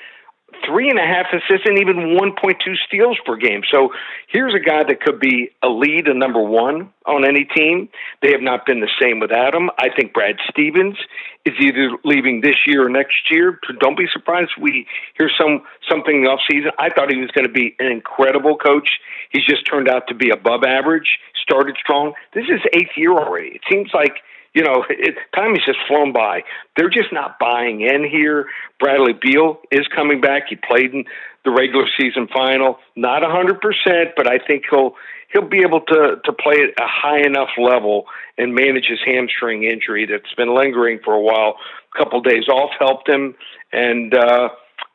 three 0.66 0.88
and 0.88 0.98
a 0.98 1.02
half 1.02 1.26
assists 1.32 1.66
and 1.66 1.78
even 1.78 2.16
1.2 2.18 2.56
steals 2.86 3.18
per 3.24 3.36
game. 3.36 3.62
So 3.72 3.90
here's 4.28 4.54
a 4.54 4.60
guy 4.60 4.84
that 4.84 5.00
could 5.00 5.20
be 5.20 5.50
a 5.62 5.68
lead, 5.68 6.08
a 6.08 6.14
number 6.14 6.42
one 6.42 6.90
on 7.06 7.26
any 7.26 7.44
team. 7.44 7.88
They 8.22 8.32
have 8.32 8.42
not 8.42 8.66
been 8.66 8.80
the 8.80 8.90
same 9.00 9.20
without 9.20 9.54
him. 9.54 9.70
I 9.78 9.88
think 9.94 10.12
Brad 10.12 10.36
Stevens 10.50 10.96
is 11.44 11.54
either 11.60 11.90
leaving 12.04 12.40
this 12.40 12.56
year 12.66 12.86
or 12.86 12.88
next 12.88 13.30
year. 13.30 13.58
Don't 13.80 13.96
be 13.96 14.06
surprised 14.12 14.50
if 14.56 14.62
we 14.62 14.86
hear 15.18 15.30
some 15.38 15.62
something 15.88 16.16
in 16.16 16.24
the 16.24 16.30
offseason. 16.30 16.70
I 16.78 16.90
thought 16.90 17.10
he 17.10 17.18
was 17.18 17.30
going 17.30 17.46
to 17.46 17.52
be 17.52 17.74
an 17.78 17.90
incredible 17.90 18.56
coach. 18.56 18.88
He's 19.30 19.44
just 19.44 19.66
turned 19.66 19.88
out 19.88 20.08
to 20.08 20.14
be 20.14 20.30
above 20.30 20.62
average. 20.64 21.18
Started 21.42 21.76
strong. 21.80 22.14
This 22.34 22.44
is 22.44 22.60
eighth 22.74 22.96
year 22.96 23.12
already. 23.12 23.56
It 23.56 23.62
seems 23.70 23.90
like 23.94 24.22
you 24.54 24.62
know, 24.62 24.84
it, 24.88 25.14
time 25.34 25.54
has 25.54 25.64
just 25.64 25.78
flown 25.88 26.12
by. 26.12 26.42
They're 26.76 26.90
just 26.90 27.12
not 27.12 27.38
buying 27.38 27.80
in 27.80 28.04
here. 28.08 28.46
Bradley 28.78 29.14
Beal 29.14 29.60
is 29.70 29.86
coming 29.94 30.20
back. 30.20 30.44
He 30.48 30.56
played 30.56 30.92
in 30.92 31.04
the 31.44 31.50
regular 31.50 31.86
season 31.98 32.28
final, 32.32 32.78
not 32.94 33.24
a 33.24 33.28
hundred 33.28 33.60
percent, 33.60 34.10
but 34.16 34.26
I 34.28 34.38
think 34.38 34.64
he'll 34.70 34.94
he'll 35.32 35.48
be 35.48 35.62
able 35.62 35.80
to 35.80 36.16
to 36.24 36.32
play 36.32 36.56
at 36.62 36.82
a 36.82 36.86
high 36.86 37.20
enough 37.26 37.50
level 37.58 38.06
and 38.38 38.54
manage 38.54 38.86
his 38.86 39.00
hamstring 39.04 39.64
injury 39.64 40.06
that's 40.06 40.32
been 40.34 40.54
lingering 40.54 41.00
for 41.04 41.14
a 41.14 41.20
while. 41.20 41.56
A 41.94 41.98
couple 41.98 42.18
of 42.18 42.24
days 42.24 42.48
off 42.48 42.70
helped 42.78 43.08
him, 43.08 43.34
and 43.72 44.14
uh, 44.14 44.48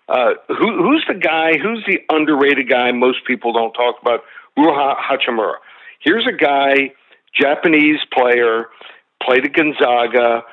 uh, 0.07 0.33
who, 0.47 0.83
who's 0.83 1.05
the 1.07 1.15
guy? 1.15 1.57
Who's 1.57 1.83
the 1.85 1.99
underrated 2.09 2.69
guy 2.69 2.91
most 2.91 3.25
people 3.25 3.53
don't 3.53 3.73
talk 3.73 3.95
about? 4.01 4.21
Rui 4.55 4.71
Hachimura. 4.71 5.55
Here's 5.99 6.25
a 6.27 6.31
guy, 6.31 6.93
Japanese 7.39 7.99
player, 8.11 8.67
played 9.23 9.45
at 9.45 9.53
Gonzaga, 9.53 10.43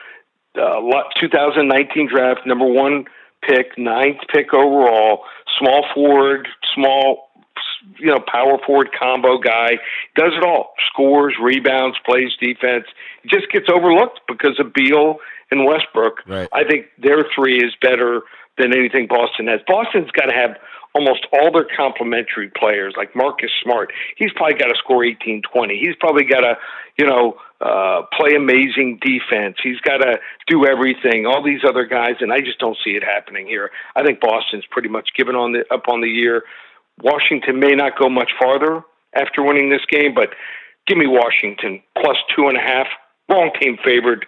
uh, 0.57 0.81
2019 1.21 2.09
draft, 2.09 2.41
number 2.47 2.67
one 2.67 3.05
pick, 3.43 3.77
ninth 3.79 4.19
pick 4.33 4.55
overall, 4.55 5.25
small 5.59 5.85
forward, 5.95 6.49
small, 6.75 7.31
you 7.99 8.07
know, 8.07 8.21
power 8.27 8.59
forward 8.65 8.91
combo 8.99 9.39
guy. 9.39 9.79
Does 10.17 10.33
it 10.37 10.45
all. 10.45 10.75
Scores, 10.93 11.35
rebounds, 11.41 11.97
plays 12.07 12.31
defense. 12.41 12.87
Just 13.27 13.51
gets 13.53 13.67
overlooked 13.69 14.21
because 14.29 14.59
of 14.59 14.73
Beal 14.73 15.19
and 15.51 15.67
Westbrook. 15.67 16.21
Right. 16.27 16.49
I 16.53 16.65
think 16.65 16.87
their 16.99 17.25
three 17.35 17.59
is 17.59 17.75
better 17.81 18.23
than 18.59 18.73
anything 18.77 19.07
Boston 19.09 19.49
has. 19.49 19.61
Boston's 19.67 20.11
got 20.11 20.27
to 20.27 20.35
have 20.35 20.57
almost 20.95 21.27
all 21.33 21.51
their 21.53 21.67
complementary 21.77 22.51
players, 22.57 22.95
like 22.97 23.15
Marcus 23.17 23.51
Smart. 23.63 23.93
He's 24.17 24.31
probably 24.37 24.55
got 24.55 24.69
to 24.69 24.77
score 24.79 25.05
18, 25.05 25.43
20. 25.43 25.79
He's 25.79 25.97
probably 25.99 26.25
got 26.25 26.41
to, 26.41 26.55
you 26.97 27.07
know, 27.07 27.35
uh, 27.61 28.03
play 28.17 28.37
amazing 28.37 29.01
defense. 29.03 29.57
He's 29.63 29.81
got 29.81 29.99
to 29.99 30.19
do 30.47 30.67
everything. 30.67 31.27
All 31.27 31.43
these 31.43 31.61
other 31.67 31.85
guys, 31.85 32.17
and 32.21 32.33
I 32.33 32.41
just 32.41 32.59
don't 32.61 32.77
see 32.85 32.91
it 32.91 33.03
happening 33.03 33.47
here. 33.47 33.71
I 33.97 34.05
think 34.05 34.21
Boston's 34.21 34.65
pretty 34.71 34.89
much 34.89 35.09
given 35.17 35.35
on 35.35 35.53
the 35.53 35.65
up 35.73 35.89
on 35.89 36.01
the 36.01 36.09
year. 36.09 36.45
Washington 37.03 37.59
may 37.59 37.75
not 37.75 37.99
go 37.99 38.09
much 38.09 38.31
farther 38.39 38.85
after 39.15 39.43
winning 39.43 39.71
this 39.71 39.85
game, 39.91 40.15
but 40.15 40.31
give 40.87 40.97
me 40.97 41.07
Washington 41.09 41.83
plus 42.01 42.17
two 42.37 42.47
and 42.47 42.57
a 42.57 42.61
half. 42.61 42.87
Wrong 43.29 43.51
team 43.61 43.79
favored. 43.85 44.27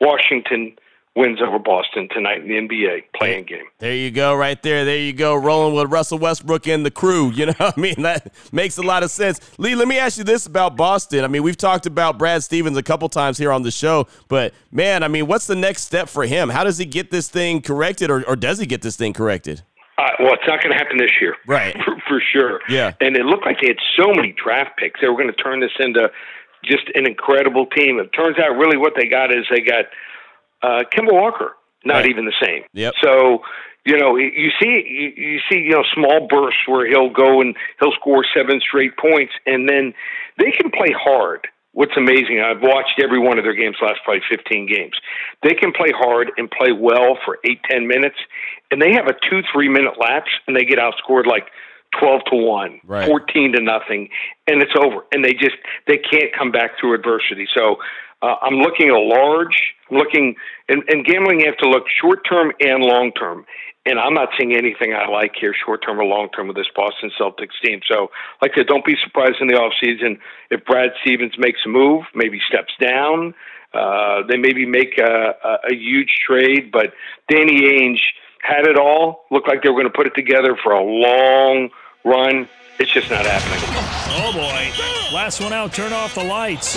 Washington 0.00 0.76
wins 1.16 1.40
over 1.40 1.58
Boston 1.58 2.08
tonight 2.12 2.42
in 2.42 2.48
the 2.48 2.54
NBA 2.54 3.04
play-in 3.16 3.44
game. 3.44 3.64
There 3.78 3.94
you 3.94 4.10
go, 4.10 4.34
right 4.34 4.60
there. 4.62 4.84
There 4.84 4.98
you 4.98 5.14
go, 5.14 5.34
rolling 5.34 5.74
with 5.74 5.90
Russell 5.90 6.18
Westbrook 6.18 6.68
and 6.68 6.84
the 6.84 6.90
crew. 6.90 7.32
You 7.36 7.46
know, 7.46 7.54
I 7.58 7.78
mean, 7.78 8.00
that 8.02 8.32
makes 8.50 8.78
a 8.78 8.82
lot 8.82 9.02
of 9.02 9.10
sense. 9.10 9.40
Lee, 9.58 9.74
let 9.74 9.88
me 9.88 9.98
ask 9.98 10.16
you 10.16 10.24
this 10.24 10.46
about 10.46 10.74
Boston. 10.74 11.22
I 11.22 11.28
mean, 11.28 11.42
we've 11.42 11.56
talked 11.56 11.84
about 11.84 12.16
Brad 12.16 12.42
Stevens 12.42 12.78
a 12.78 12.82
couple 12.82 13.10
times 13.10 13.36
here 13.36 13.52
on 13.52 13.62
the 13.62 13.70
show, 13.70 14.06
but 14.28 14.54
man, 14.72 15.02
I 15.02 15.08
mean, 15.08 15.26
what's 15.26 15.46
the 15.46 15.54
next 15.54 15.82
step 15.82 16.08
for 16.08 16.24
him? 16.24 16.48
How 16.48 16.64
does 16.64 16.78
he 16.78 16.86
get 16.86 17.10
this 17.10 17.28
thing 17.28 17.60
corrected, 17.60 18.10
or, 18.10 18.26
or 18.26 18.36
does 18.36 18.58
he 18.58 18.64
get 18.64 18.80
this 18.80 18.96
thing 18.96 19.12
corrected? 19.12 19.62
Uh, 19.98 20.08
well, 20.18 20.32
it's 20.32 20.46
not 20.46 20.62
going 20.62 20.72
to 20.72 20.78
happen 20.78 20.96
this 20.96 21.10
year, 21.20 21.36
right? 21.46 21.76
For, 21.84 21.96
for 22.08 22.22
sure. 22.32 22.60
Yeah. 22.68 22.92
And 23.00 23.16
it 23.16 23.24
looked 23.24 23.46
like 23.46 23.60
they 23.60 23.68
had 23.68 23.78
so 23.96 24.12
many 24.12 24.32
draft 24.32 24.78
picks; 24.78 25.00
they 25.00 25.08
were 25.08 25.16
going 25.16 25.32
to 25.32 25.42
turn 25.42 25.60
this 25.60 25.72
into 25.78 26.10
just 26.64 26.90
an 26.94 27.06
incredible 27.06 27.66
team. 27.66 27.98
It 27.98 28.10
turns 28.10 28.38
out, 28.38 28.56
really, 28.56 28.76
what 28.76 28.94
they 28.96 29.06
got 29.06 29.32
is 29.32 29.46
they 29.50 29.60
got 29.60 29.86
uh, 30.62 30.82
Kemba 30.92 31.12
Walker, 31.12 31.56
not 31.84 31.96
Right. 31.96 32.06
even 32.10 32.24
the 32.24 32.34
same. 32.42 32.62
Yep. 32.72 32.94
So 33.02 33.42
you 33.84 33.96
know, 33.96 34.16
you 34.16 34.50
see, 34.60 35.14
you, 35.16 35.38
see, 35.48 35.60
you 35.60 35.70
know, 35.70 35.84
small 35.94 36.26
bursts 36.28 36.58
where 36.66 36.88
he'll 36.88 37.08
go 37.08 37.40
and 37.40 37.54
he'll 37.78 37.92
score 37.92 38.24
seven 38.36 38.58
straight 38.60 38.96
points, 38.96 39.32
and 39.46 39.68
then 39.68 39.94
they 40.38 40.50
can 40.50 40.72
play 40.72 40.90
hard. 40.92 41.46
What's 41.70 41.92
amazing, 41.96 42.40
I've 42.44 42.62
watched 42.62 43.00
every 43.00 43.20
one 43.20 43.38
of 43.38 43.44
their 43.44 43.54
games 43.54 43.76
last 43.80 44.00
probably 44.04 44.22
15 44.28 44.66
games. 44.66 44.94
They 45.44 45.54
can 45.54 45.70
play 45.72 45.92
hard 45.94 46.32
and 46.36 46.50
play 46.50 46.72
well 46.72 47.16
for 47.24 47.38
eight, 47.44 47.60
ten 47.70 47.86
minutes, 47.86 48.16
and 48.72 48.82
they 48.82 48.92
have 48.92 49.06
a 49.06 49.12
two, 49.30 49.42
three 49.52 49.68
minute 49.68 49.94
lapse, 50.00 50.30
and 50.48 50.56
they 50.56 50.64
get 50.64 50.78
outscored 50.80 51.26
like 51.26 51.46
12 52.00 52.22
to 52.32 52.36
1, 52.36 52.80
Right. 52.84 53.06
14 53.06 53.52
to 53.52 53.60
nothing, 53.62 54.08
and 54.48 54.62
it's 54.62 54.72
over. 54.76 55.04
And 55.12 55.24
they 55.24 55.32
just 55.32 55.56
they 55.86 55.98
can't 55.98 56.32
come 56.36 56.50
back 56.50 56.72
through 56.80 56.94
adversity. 56.94 57.46
So 57.56 57.76
uh, 58.26 58.36
I'm 58.42 58.54
looking 58.54 58.88
at 58.88 58.94
a 58.94 59.00
large, 59.00 59.56
looking, 59.90 60.34
and, 60.68 60.82
and 60.88 61.04
gambling, 61.04 61.40
you 61.40 61.46
have 61.46 61.58
to 61.58 61.68
look 61.68 61.84
short 62.00 62.20
term 62.28 62.52
and 62.60 62.82
long 62.82 63.12
term. 63.12 63.46
And 63.88 64.00
I'm 64.00 64.14
not 64.14 64.30
seeing 64.36 64.52
anything 64.52 64.94
I 64.94 65.08
like 65.08 65.34
here, 65.40 65.54
short 65.64 65.84
term 65.84 66.00
or 66.00 66.04
long 66.04 66.28
term, 66.34 66.48
with 66.48 66.56
this 66.56 66.66
Boston 66.74 67.12
Celtics 67.20 67.54
team. 67.64 67.80
So, 67.88 68.10
like 68.42 68.50
I 68.54 68.56
said, 68.56 68.66
don't 68.66 68.84
be 68.84 68.96
surprised 69.04 69.36
in 69.40 69.46
the 69.46 69.54
offseason 69.54 70.18
if 70.50 70.64
Brad 70.64 70.90
Stevens 71.02 71.34
makes 71.38 71.60
a 71.64 71.68
move, 71.68 72.04
maybe 72.12 72.40
steps 72.48 72.72
down. 72.80 73.32
Uh, 73.72 74.22
they 74.28 74.38
maybe 74.38 74.66
make 74.66 74.98
a, 74.98 75.34
a, 75.44 75.58
a 75.70 75.74
huge 75.74 76.18
trade, 76.26 76.72
but 76.72 76.94
Danny 77.30 77.60
Ainge 77.62 78.00
had 78.40 78.66
it 78.66 78.76
all. 78.76 79.26
Looked 79.30 79.46
like 79.46 79.62
they 79.62 79.68
were 79.68 79.80
going 79.80 79.92
to 79.92 79.96
put 79.96 80.08
it 80.08 80.14
together 80.16 80.56
for 80.60 80.72
a 80.72 80.82
long 80.82 81.70
run. 82.04 82.48
It's 82.78 82.92
just 82.92 83.10
not 83.10 83.24
happening. 83.24 83.60
Oh 84.18 84.32
boy. 84.32 85.14
Last 85.14 85.40
one 85.40 85.52
out, 85.52 85.72
turn 85.72 85.92
off 85.92 86.14
the 86.14 86.24
lights. 86.24 86.74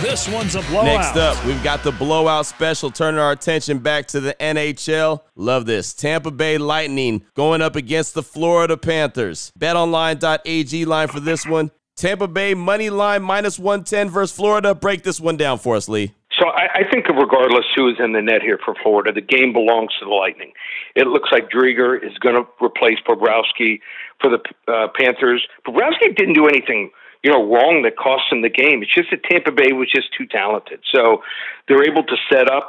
This 0.00 0.28
one's 0.28 0.54
a 0.54 0.62
blowout. 0.62 0.84
Next 0.84 1.16
up, 1.16 1.44
we've 1.44 1.62
got 1.64 1.82
the 1.82 1.90
blowout 1.90 2.46
special, 2.46 2.90
turning 2.90 3.18
our 3.18 3.32
attention 3.32 3.78
back 3.78 4.06
to 4.08 4.20
the 4.20 4.34
NHL. 4.38 5.22
Love 5.34 5.66
this. 5.66 5.94
Tampa 5.94 6.30
Bay 6.30 6.58
Lightning 6.58 7.24
going 7.34 7.60
up 7.60 7.74
against 7.74 8.14
the 8.14 8.22
Florida 8.22 8.76
Panthers. 8.76 9.52
BetOnline.ag 9.58 10.84
line 10.84 11.08
for 11.08 11.20
this 11.20 11.44
one. 11.46 11.72
Tampa 11.96 12.28
Bay 12.28 12.54
money 12.54 12.90
line 12.90 13.22
minus 13.22 13.58
110 13.58 14.10
versus 14.10 14.34
Florida. 14.34 14.74
Break 14.74 15.02
this 15.02 15.20
one 15.20 15.36
down 15.36 15.58
for 15.58 15.76
us, 15.76 15.88
Lee. 15.88 16.14
So 16.38 16.48
I, 16.48 16.80
I 16.80 16.90
think, 16.90 17.08
regardless 17.08 17.64
who 17.76 17.88
is 17.88 17.96
in 18.02 18.12
the 18.12 18.22
net 18.22 18.42
here 18.42 18.58
for 18.64 18.74
Florida, 18.82 19.12
the 19.12 19.20
game 19.20 19.52
belongs 19.52 19.90
to 20.00 20.06
the 20.06 20.10
Lightning. 20.10 20.52
It 20.94 21.06
looks 21.06 21.28
like 21.30 21.50
Driedger 21.50 21.96
is 21.96 22.16
going 22.18 22.34
to 22.36 22.44
replace 22.64 22.98
Bobrovsky 23.06 23.80
for 24.22 24.30
the 24.30 24.72
uh, 24.72 24.88
Panthers. 24.94 25.46
Bobrovsky 25.66 26.16
didn't 26.16 26.34
do 26.34 26.46
anything, 26.46 26.90
you 27.22 27.30
know, 27.30 27.42
wrong 27.42 27.82
that 27.82 27.96
cost 27.96 28.30
him 28.30 28.42
the 28.42 28.48
game. 28.48 28.82
It's 28.82 28.94
just 28.94 29.10
that 29.10 29.24
Tampa 29.24 29.52
Bay 29.52 29.72
was 29.72 29.90
just 29.92 30.14
too 30.16 30.26
talented. 30.26 30.80
So 30.94 31.22
they're 31.68 31.84
able 31.84 32.04
to 32.04 32.16
set 32.30 32.50
up 32.50 32.68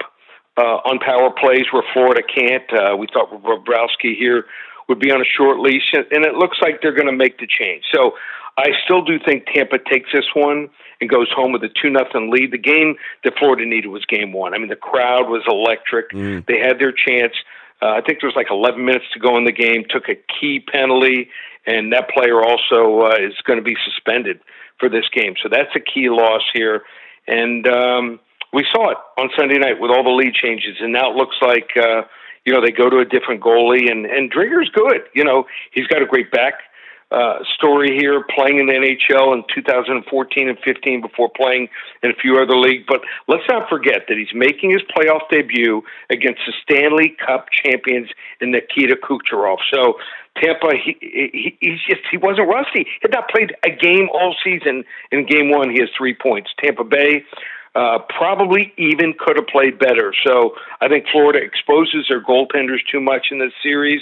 uh, 0.57 0.81
on 0.89 0.99
power 0.99 1.29
plays 1.31 1.65
where 1.71 1.83
Florida 1.93 2.21
can't. 2.23 2.67
Uh, 2.73 2.97
we 2.97 3.07
thought 3.13 3.31
Bobrovsky 3.31 4.17
here 4.17 4.45
would 4.89 4.99
be 4.99 5.11
on 5.11 5.21
a 5.21 5.25
short 5.25 5.59
leash, 5.59 5.93
and, 5.93 6.25
it 6.25 6.35
looks 6.35 6.57
like 6.61 6.81
they're 6.81 6.95
going 6.95 7.07
to 7.07 7.15
make 7.15 7.37
the 7.39 7.47
change. 7.47 7.83
So 7.93 8.13
I 8.57 8.69
still 8.83 9.03
do 9.03 9.17
think 9.23 9.45
Tampa 9.53 9.77
takes 9.79 10.09
this 10.13 10.25
one 10.35 10.69
and 11.01 11.09
goes 11.09 11.27
home 11.35 11.53
with 11.53 11.63
a 11.63 11.69
two 11.81 11.89
nothing 11.89 12.29
lead. 12.31 12.51
The 12.51 12.57
game 12.57 12.95
that 13.23 13.33
Florida 13.39 13.65
needed 13.65 13.87
was 13.87 14.05
game 14.05 14.33
one. 14.33 14.53
I 14.53 14.57
mean, 14.57 14.69
the 14.69 14.75
crowd 14.75 15.29
was 15.29 15.41
electric. 15.47 16.11
They 16.47 16.59
had 16.59 16.79
their 16.79 16.91
chance. 16.91 17.33
Uh, 17.83 17.95
I 17.97 18.01
think 18.01 18.21
there 18.21 18.29
was 18.29 18.35
like 18.35 18.47
11 18.49 18.85
minutes 18.85 19.05
to 19.13 19.19
go 19.19 19.35
in 19.37 19.43
the 19.43 19.51
game. 19.51 19.83
Took 19.89 20.07
a 20.07 20.15
key 20.15 20.61
penalty, 20.61 21.27
and 21.65 21.91
that 21.91 22.09
player 22.09 22.41
also 22.41 23.11
uh, 23.11 23.17
is 23.19 23.33
going 23.43 23.59
to 23.59 23.63
be 23.63 23.75
suspended 23.83 24.39
for 24.79 24.87
this 24.87 25.03
game. 25.11 25.35
So 25.43 25.49
that's 25.51 25.75
a 25.75 25.81
key 25.81 26.09
loss 26.09 26.43
here. 26.53 26.83
And 27.27 27.67
um, 27.67 28.19
we 28.53 28.65
saw 28.71 28.91
it 28.91 28.97
on 29.17 29.29
Sunday 29.37 29.57
night 29.57 29.81
with 29.81 29.91
all 29.91 30.03
the 30.03 30.15
lead 30.15 30.33
changes, 30.33 30.77
and 30.79 30.93
now 30.93 31.11
it 31.11 31.17
looks 31.17 31.35
like 31.41 31.71
uh, 31.75 32.03
you 32.45 32.53
know 32.53 32.61
they 32.61 32.71
go 32.71 32.89
to 32.89 32.99
a 32.99 33.05
different 33.05 33.41
goalie. 33.41 33.91
And 33.91 34.05
and 34.05 34.31
Driedger's 34.31 34.69
good. 34.73 35.01
You 35.13 35.25
know, 35.25 35.45
he's 35.73 35.87
got 35.87 36.01
a 36.01 36.05
great 36.05 36.31
back 36.31 36.53
uh, 37.13 37.43
story 37.55 37.95
here, 37.95 38.25
playing 38.35 38.57
in 38.57 38.65
the 38.65 38.73
NHL 38.73 39.33
in 39.35 39.43
2014 39.53 40.49
and 40.49 40.57
15 40.65 41.01
before 41.01 41.29
playing 41.29 41.69
in 42.01 42.09
a 42.09 42.15
few 42.15 42.37
other 42.37 42.57
leagues. 42.57 42.83
But 42.87 43.01
let's 43.27 43.43
not 43.47 43.69
forget 43.69 44.05
that 44.07 44.17
he's 44.17 44.33
making 44.33 44.71
his 44.71 44.81
playoff 44.97 45.29
debut 45.29 45.83
against 46.09 46.41
the 46.47 46.53
Stanley 46.63 47.15
Cup 47.23 47.45
champions 47.63 48.09
in 48.41 48.51
Nikita 48.51 48.97
Kucherov. 48.97 49.57
So 49.71 49.95
Tampa, 50.41 50.73
he, 50.83 50.97
he 50.99 51.57
he's 51.59 51.79
just 51.87 52.01
he 52.09 52.17
wasn't 52.17 52.47
rusty. 52.47 52.85
He 52.89 52.99
had 53.03 53.11
not 53.11 53.29
played 53.29 53.53
a 53.63 53.69
game 53.69 54.09
all 54.11 54.35
season. 54.43 54.83
In 55.11 55.27
game 55.27 55.51
one, 55.51 55.69
he 55.69 55.79
has 55.79 55.89
three 55.97 56.15
points. 56.15 56.49
Tampa 56.61 56.83
Bay. 56.83 57.23
Uh, 57.75 57.97
probably 58.07 58.71
even 58.77 59.15
could 59.17 59.35
have 59.35 59.47
played 59.47 59.79
better. 59.79 60.13
So 60.23 60.53
I 60.79 60.87
think 60.87 61.05
Florida 61.11 61.39
exposes 61.39 62.05
their 62.07 62.23
goaltenders 62.23 62.85
too 62.91 63.01
much 63.01 63.29
in 63.31 63.39
this 63.39 63.51
series. 63.63 64.01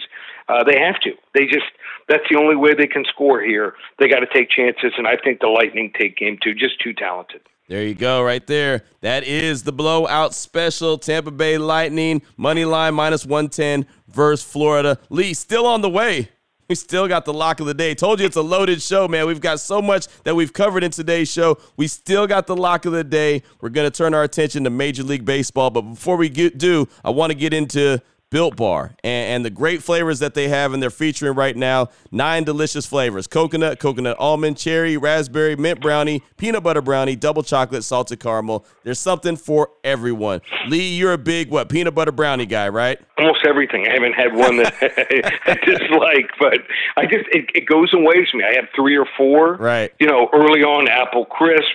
Uh, 0.52 0.64
they 0.64 0.78
have 0.78 1.00
to. 1.02 1.12
They 1.34 1.46
just 1.46 1.66
that's 2.10 2.24
the 2.30 2.38
only 2.38 2.58
way 2.58 2.74
they 2.74 2.88
can 2.88 3.06
score 3.06 3.42
here. 3.42 3.74
They 4.00 4.10
got 4.10 4.20
to 4.20 4.28
take 4.34 4.50
chances, 4.50 4.92
and 4.98 5.08
I 5.08 5.16
think 5.16 5.40
the 5.40 5.48
Lightning 5.48 5.94
take 5.98 6.18
game 6.18 6.38
two. 6.44 6.54
Just 6.54 6.82
too 6.82 6.94
talented. 6.94 7.42
There 7.70 7.84
you 7.84 7.96
go, 7.96 8.22
right 8.22 8.46
there. 8.46 8.84
That 9.00 9.24
is 9.24 9.64
the 9.64 9.72
blowout 9.72 10.34
special. 10.34 10.98
Tampa 10.98 11.32
Bay 11.32 11.58
Lightning, 11.58 12.22
money 12.36 12.66
line 12.66 12.96
minus 12.96 13.26
110 13.26 13.86
versus 14.10 14.44
Florida. 14.44 15.00
Lee, 15.10 15.34
still 15.34 15.66
on 15.66 15.80
the 15.80 15.90
way. 15.90 16.30
We 16.68 16.76
still 16.76 17.08
got 17.08 17.26
the 17.26 17.34
lock 17.34 17.60
of 17.60 17.66
the 17.66 17.74
day. 17.74 17.94
Told 17.96 18.20
you 18.20 18.26
it's 18.26 18.38
a 18.38 18.42
loaded 18.42 18.82
show, 18.82 19.08
man. 19.08 19.26
We've 19.28 19.42
got 19.42 19.60
so 19.60 19.82
much 19.82 20.08
that 20.24 20.36
we've 20.36 20.54
covered 20.54 20.84
in 20.84 20.92
today's 20.92 21.30
show. 21.30 21.58
We 21.76 21.88
still 21.88 22.28
got 22.28 22.48
the 22.48 22.56
lock 22.56 22.86
of 22.86 22.94
the 22.94 23.04
day. 23.04 23.44
We're 23.60 23.70
going 23.70 23.90
to 23.90 23.98
turn 23.98 24.14
our 24.14 24.24
attention 24.24 24.64
to 24.64 24.70
Major 24.70 25.04
League 25.04 25.26
Baseball. 25.26 25.70
But 25.70 25.82
before 25.82 26.16
we 26.16 26.30
get, 26.30 26.58
do, 26.58 26.88
I 27.04 27.10
want 27.10 27.32
to 27.32 27.38
get 27.38 27.54
into 27.54 28.02
Built 28.32 28.56
Bar 28.56 28.96
and, 29.04 29.36
and, 29.36 29.46
the 29.46 29.50
great 29.50 29.84
flavors 29.84 30.20
that 30.20 30.34
they 30.36 30.48
have 30.48 30.74
and 30.74 30.82
they're 30.82 30.90
featuring 30.90 31.36
right 31.36 31.56
now. 31.56 31.90
Nine 32.12 32.46
delicious 32.46 32.86
flavors 32.86 33.28
coconut, 33.28 33.80
coconut 33.80 34.16
almond, 34.20 34.58
cherry, 34.58 34.96
raspberry, 34.96 35.58
mint 35.58 35.82
brownie, 35.82 36.24
peanut 36.38 36.64
butter 36.64 36.82
brownie, 36.82 37.18
double 37.18 37.44
chocolate, 37.44 37.84
salted 37.84 38.22
caramel. 38.22 38.66
There's 38.84 39.00
something 39.00 39.36
for 39.36 39.72
everyone. 39.84 40.40
Lee, 40.70 40.96
you're 40.96 41.12
a 41.12 41.18
big, 41.18 41.52
what, 41.52 41.68
peanut 41.68 41.94
butter 41.94 42.14
brownie 42.14 42.46
guy, 42.46 42.70
right? 42.70 42.98
Almost 43.18 43.46
everything. 43.46 43.86
I 43.86 43.92
haven't 43.92 44.14
had 44.14 44.34
one 44.34 44.56
that 44.58 44.74
I 45.46 45.56
dislike, 45.66 46.32
but 46.40 46.60
I 46.96 47.04
just, 47.04 47.26
it, 47.34 47.50
it 47.54 47.66
goes 47.68 47.90
in 47.92 48.06
waves 48.06 48.34
me. 48.34 48.46
I 48.46 48.56
have 48.56 48.70
three 48.74 48.96
or 48.96 49.08
four. 49.18 49.56
Right. 49.58 49.92
You 50.00 50.08
know, 50.08 50.30
early 50.34 50.64
on, 50.64 50.88
Apple 50.88 51.26
Crisp. 51.26 51.66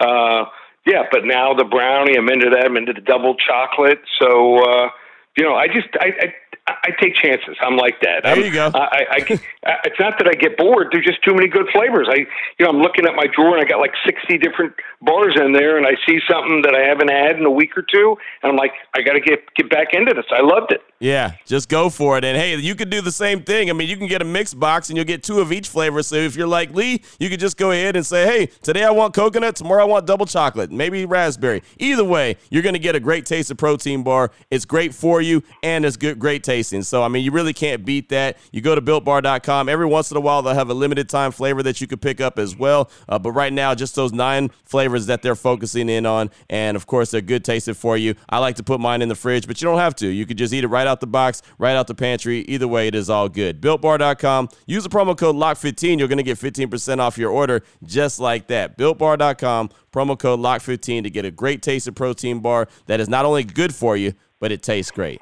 Uh, 0.00 0.46
yeah, 0.86 1.02
but 1.12 1.26
now 1.26 1.52
the 1.52 1.64
brownie, 1.64 2.16
I'm 2.16 2.30
into 2.30 2.48
that. 2.50 2.64
I'm 2.64 2.78
into 2.78 2.94
the 2.94 3.02
double 3.02 3.36
chocolate. 3.36 4.00
So, 4.18 4.64
uh, 4.64 4.88
you 5.36 5.44
know, 5.44 5.54
I 5.54 5.68
just 5.68 5.88
I, 6.00 6.12
I 6.20 6.49
I 6.82 6.90
take 7.00 7.14
chances. 7.14 7.56
I'm 7.60 7.76
like 7.76 8.00
that. 8.02 8.22
There 8.24 8.32
I'm, 8.32 8.40
you 8.40 8.52
go. 8.52 8.70
I, 8.74 8.78
I, 8.78 9.04
I, 9.10 9.76
it's 9.84 10.00
not 10.00 10.18
that 10.18 10.28
I 10.28 10.34
get 10.34 10.56
bored. 10.56 10.88
There's 10.92 11.04
just 11.04 11.22
too 11.22 11.34
many 11.34 11.48
good 11.48 11.66
flavors. 11.72 12.08
I, 12.10 12.26
you 12.58 12.64
know, 12.64 12.70
I'm 12.70 12.80
looking 12.80 13.06
at 13.06 13.14
my 13.14 13.26
drawer 13.34 13.56
and 13.56 13.64
I 13.64 13.68
got 13.68 13.78
like 13.78 13.94
60 14.04 14.38
different 14.38 14.74
bars 15.02 15.36
in 15.40 15.52
there, 15.52 15.78
and 15.78 15.86
I 15.86 15.96
see 16.06 16.20
something 16.28 16.62
that 16.62 16.74
I 16.74 16.86
haven't 16.86 17.10
had 17.10 17.36
in 17.36 17.44
a 17.44 17.50
week 17.50 17.76
or 17.76 17.82
two, 17.82 18.16
and 18.42 18.52
I'm 18.52 18.56
like, 18.56 18.72
I 18.94 19.02
got 19.02 19.14
to 19.14 19.20
get 19.20 19.54
get 19.54 19.70
back 19.70 19.88
into 19.92 20.14
this. 20.14 20.26
I 20.30 20.42
loved 20.42 20.72
it. 20.72 20.82
Yeah, 21.00 21.32
just 21.46 21.70
go 21.70 21.88
for 21.88 22.18
it. 22.18 22.24
And 22.24 22.36
hey, 22.36 22.56
you 22.56 22.74
could 22.74 22.90
do 22.90 23.00
the 23.00 23.12
same 23.12 23.42
thing. 23.42 23.70
I 23.70 23.72
mean, 23.72 23.88
you 23.88 23.96
can 23.96 24.06
get 24.06 24.20
a 24.20 24.24
mixed 24.24 24.60
box 24.60 24.90
and 24.90 24.98
you'll 24.98 25.06
get 25.06 25.22
two 25.22 25.40
of 25.40 25.50
each 25.50 25.68
flavor. 25.68 26.02
So 26.02 26.16
if 26.16 26.36
you're 26.36 26.46
like 26.46 26.74
Lee, 26.74 27.02
you 27.18 27.30
could 27.30 27.40
just 27.40 27.56
go 27.56 27.70
ahead 27.70 27.96
and 27.96 28.04
say, 28.04 28.26
hey, 28.26 28.46
today 28.62 28.84
I 28.84 28.90
want 28.90 29.14
coconut, 29.14 29.56
tomorrow 29.56 29.82
I 29.82 29.86
want 29.86 30.06
double 30.06 30.26
chocolate, 30.26 30.70
maybe 30.70 31.06
raspberry. 31.06 31.62
Either 31.78 32.04
way, 32.04 32.36
you're 32.50 32.62
going 32.62 32.74
to 32.74 32.80
get 32.80 32.94
a 32.96 33.00
great 33.00 33.24
taste 33.24 33.50
of 33.50 33.56
protein 33.56 34.02
bar. 34.02 34.30
It's 34.50 34.66
great 34.66 34.94
for 34.94 35.22
you 35.22 35.42
and 35.62 35.86
it's 35.86 35.96
good, 35.96 36.18
great 36.18 36.44
tasting. 36.60 36.82
So, 36.82 37.02
I 37.02 37.08
mean, 37.08 37.24
you 37.24 37.32
really 37.32 37.52
can't 37.52 37.84
beat 37.84 38.10
that. 38.10 38.36
You 38.52 38.60
go 38.60 38.74
to 38.74 38.82
builtbar.com. 38.82 39.68
Every 39.68 39.86
once 39.86 40.10
in 40.10 40.16
a 40.16 40.20
while, 40.20 40.42
they'll 40.42 40.54
have 40.54 40.68
a 40.68 40.74
limited 40.74 41.08
time 41.08 41.32
flavor 41.32 41.62
that 41.62 41.80
you 41.80 41.86
could 41.86 42.02
pick 42.02 42.20
up 42.20 42.38
as 42.38 42.54
well. 42.56 42.90
Uh, 43.08 43.18
but 43.18 43.32
right 43.32 43.52
now, 43.52 43.74
just 43.74 43.94
those 43.94 44.12
nine 44.12 44.50
flavors 44.64 45.06
that 45.06 45.22
they're 45.22 45.34
focusing 45.34 45.88
in 45.88 46.04
on. 46.04 46.30
And 46.50 46.76
of 46.76 46.86
course, 46.86 47.10
they're 47.10 47.20
good 47.20 47.44
tasting 47.44 47.74
for 47.74 47.96
you. 47.96 48.14
I 48.28 48.38
like 48.38 48.56
to 48.56 48.62
put 48.62 48.78
mine 48.78 49.00
in 49.00 49.08
the 49.08 49.14
fridge, 49.14 49.46
but 49.46 49.60
you 49.60 49.66
don't 49.66 49.78
have 49.78 49.94
to. 49.96 50.06
You 50.06 50.26
could 50.26 50.36
just 50.36 50.52
eat 50.52 50.64
it 50.64 50.68
right 50.68 50.86
out 50.86 51.00
the 51.00 51.06
box, 51.06 51.42
right 51.58 51.74
out 51.74 51.86
the 51.86 51.94
pantry. 51.94 52.40
Either 52.40 52.68
way, 52.68 52.88
it 52.88 52.94
is 52.94 53.08
all 53.08 53.28
good. 53.28 53.60
BuiltBar.com. 53.60 54.48
Use 54.66 54.82
the 54.82 54.90
promo 54.90 55.16
code 55.16 55.36
LOCK15. 55.36 55.98
You're 55.98 56.08
going 56.08 56.18
to 56.18 56.22
get 56.22 56.38
15% 56.38 56.98
off 56.98 57.16
your 57.16 57.30
order 57.30 57.62
just 57.84 58.20
like 58.20 58.48
that. 58.48 58.76
BuiltBar.com. 58.76 59.70
Promo 59.92 60.18
code 60.18 60.40
LOCK15 60.40 61.04
to 61.04 61.10
get 61.10 61.24
a 61.24 61.30
great 61.30 61.62
tasting 61.62 61.94
protein 61.94 62.40
bar 62.40 62.68
that 62.86 63.00
is 63.00 63.08
not 63.08 63.24
only 63.24 63.44
good 63.44 63.74
for 63.74 63.96
you, 63.96 64.12
but 64.38 64.52
it 64.52 64.62
tastes 64.62 64.90
great. 64.90 65.20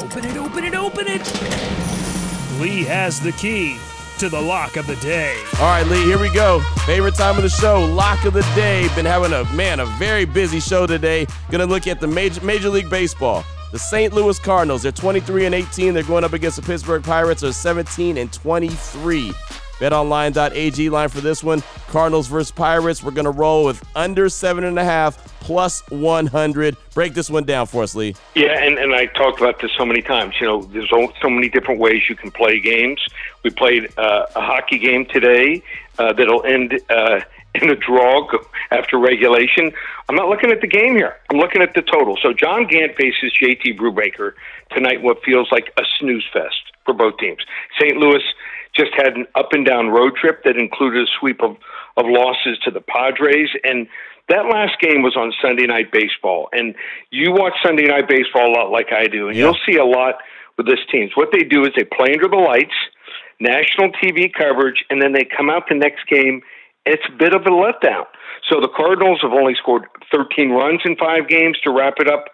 Open 0.00 0.24
it, 0.24 0.36
open 0.36 0.64
it, 0.64 0.74
open 0.74 1.06
it. 1.08 2.60
Lee 2.60 2.84
has 2.84 3.20
the 3.20 3.32
key 3.32 3.78
to 4.18 4.28
the 4.28 4.40
lock 4.40 4.76
of 4.76 4.86
the 4.86 4.94
day. 4.96 5.36
All 5.54 5.66
right, 5.66 5.86
Lee, 5.86 6.02
here 6.04 6.18
we 6.18 6.32
go. 6.32 6.60
Favorite 6.86 7.14
time 7.14 7.36
of 7.36 7.42
the 7.42 7.48
show, 7.48 7.84
lock 7.84 8.24
of 8.24 8.32
the 8.32 8.42
day. 8.54 8.88
Been 8.94 9.04
having 9.04 9.32
a 9.32 9.44
man, 9.54 9.80
a 9.80 9.86
very 9.86 10.24
busy 10.24 10.60
show 10.60 10.86
today. 10.86 11.26
Gonna 11.50 11.66
look 11.66 11.86
at 11.88 12.00
the 12.00 12.06
major 12.06 12.40
Major 12.44 12.68
League 12.68 12.88
Baseball. 12.88 13.44
The 13.72 13.78
St. 13.78 14.12
Louis 14.14 14.38
Cardinals, 14.38 14.82
they're 14.82 14.92
23 14.92 15.46
and 15.46 15.54
18. 15.54 15.94
They're 15.94 16.02
going 16.04 16.24
up 16.24 16.32
against 16.32 16.56
the 16.56 16.62
Pittsburgh 16.62 17.02
Pirates, 17.02 17.42
are 17.42 17.52
17 17.52 18.16
and 18.18 18.32
23. 18.32 19.32
BetOnline.ag 19.78 20.90
line 20.90 21.08
for 21.08 21.20
this 21.20 21.42
one. 21.42 21.62
Cardinals 21.88 22.26
versus 22.26 22.50
Pirates. 22.50 23.02
We're 23.02 23.12
going 23.12 23.24
to 23.24 23.30
roll 23.30 23.64
with 23.64 23.84
under 23.94 24.26
7.5 24.26 25.16
plus 25.40 25.88
100. 25.90 26.76
Break 26.94 27.14
this 27.14 27.30
one 27.30 27.44
down 27.44 27.66
for 27.66 27.82
us, 27.82 27.94
Lee. 27.94 28.14
Yeah, 28.34 28.62
and, 28.62 28.78
and 28.78 28.94
I 28.94 29.06
talked 29.06 29.40
about 29.40 29.60
this 29.60 29.70
so 29.76 29.86
many 29.86 30.02
times. 30.02 30.34
You 30.40 30.46
know, 30.46 30.62
there's 30.62 30.90
so 30.90 31.30
many 31.30 31.48
different 31.48 31.80
ways 31.80 32.02
you 32.08 32.16
can 32.16 32.30
play 32.30 32.60
games. 32.60 33.00
We 33.44 33.50
played 33.50 33.88
uh, 33.96 34.26
a 34.34 34.40
hockey 34.40 34.78
game 34.78 35.06
today 35.06 35.62
uh, 35.98 36.12
that'll 36.12 36.44
end 36.44 36.80
uh, 36.90 37.20
in 37.54 37.70
a 37.70 37.76
draw 37.76 38.28
after 38.70 38.98
regulation. 38.98 39.72
I'm 40.08 40.16
not 40.16 40.28
looking 40.28 40.50
at 40.50 40.60
the 40.60 40.66
game 40.66 40.96
here. 40.96 41.16
I'm 41.30 41.38
looking 41.38 41.62
at 41.62 41.74
the 41.74 41.82
total. 41.82 42.18
So 42.22 42.32
John 42.32 42.66
Gant 42.66 42.96
faces 42.96 43.32
JT 43.40 43.78
Brubaker 43.78 44.32
tonight, 44.72 45.02
what 45.02 45.22
feels 45.22 45.50
like 45.50 45.72
a 45.76 45.82
snooze 45.98 46.26
fest 46.32 46.72
for 46.84 46.94
both 46.94 47.18
teams. 47.18 47.40
St. 47.78 47.96
Louis 47.96 48.22
just 48.78 48.92
had 48.94 49.16
an 49.16 49.26
up 49.34 49.52
and 49.52 49.66
down 49.66 49.88
road 49.88 50.14
trip 50.16 50.44
that 50.44 50.56
included 50.56 51.02
a 51.02 51.10
sweep 51.18 51.42
of, 51.42 51.56
of 51.96 52.06
losses 52.06 52.58
to 52.64 52.70
the 52.70 52.80
Padres. 52.80 53.50
And 53.64 53.88
that 54.28 54.46
last 54.46 54.78
game 54.80 55.02
was 55.02 55.16
on 55.16 55.32
Sunday 55.42 55.66
Night 55.66 55.90
Baseball. 55.90 56.48
And 56.52 56.74
you 57.10 57.32
watch 57.32 57.54
Sunday 57.64 57.86
Night 57.86 58.08
Baseball 58.08 58.48
a 58.48 58.54
lot 58.54 58.70
like 58.70 58.92
I 58.92 59.06
do, 59.06 59.28
and 59.28 59.36
yeah. 59.36 59.46
you'll 59.46 59.58
see 59.66 59.76
a 59.76 59.84
lot 59.84 60.16
with 60.56 60.66
this 60.66 60.80
team. 60.90 61.10
What 61.14 61.30
they 61.32 61.44
do 61.44 61.64
is 61.64 61.70
they 61.76 61.84
play 61.84 62.12
under 62.12 62.28
the 62.28 62.36
lights, 62.36 62.74
national 63.40 63.90
TV 64.02 64.32
coverage, 64.32 64.84
and 64.90 65.00
then 65.00 65.12
they 65.12 65.24
come 65.24 65.50
out 65.50 65.64
the 65.68 65.76
next 65.76 66.06
game. 66.08 66.42
It's 66.84 67.02
a 67.08 67.16
bit 67.16 67.34
of 67.34 67.42
a 67.42 67.50
letdown. 67.50 68.04
So 68.48 68.60
the 68.60 68.68
Cardinals 68.68 69.20
have 69.22 69.32
only 69.32 69.54
scored 69.54 69.84
13 70.12 70.50
runs 70.50 70.80
in 70.84 70.96
five 70.96 71.28
games 71.28 71.58
to 71.64 71.72
wrap 71.72 71.94
it 71.98 72.08
up 72.08 72.26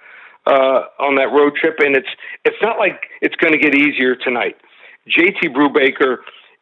uh, 0.47 0.85
on 0.99 1.17
that 1.17 1.33
road 1.33 1.55
trip, 1.57 1.77
and 1.79 1.97
it's 1.97 2.09
it's 2.45 2.61
not 2.61 2.79
like 2.79 3.09
it's 3.23 3.35
going 3.37 3.53
to 3.53 3.59
get 3.59 3.75
easier 3.75 4.15
tonight. 4.15 4.57
JT 5.09 5.55
Brubaker 5.55 6.19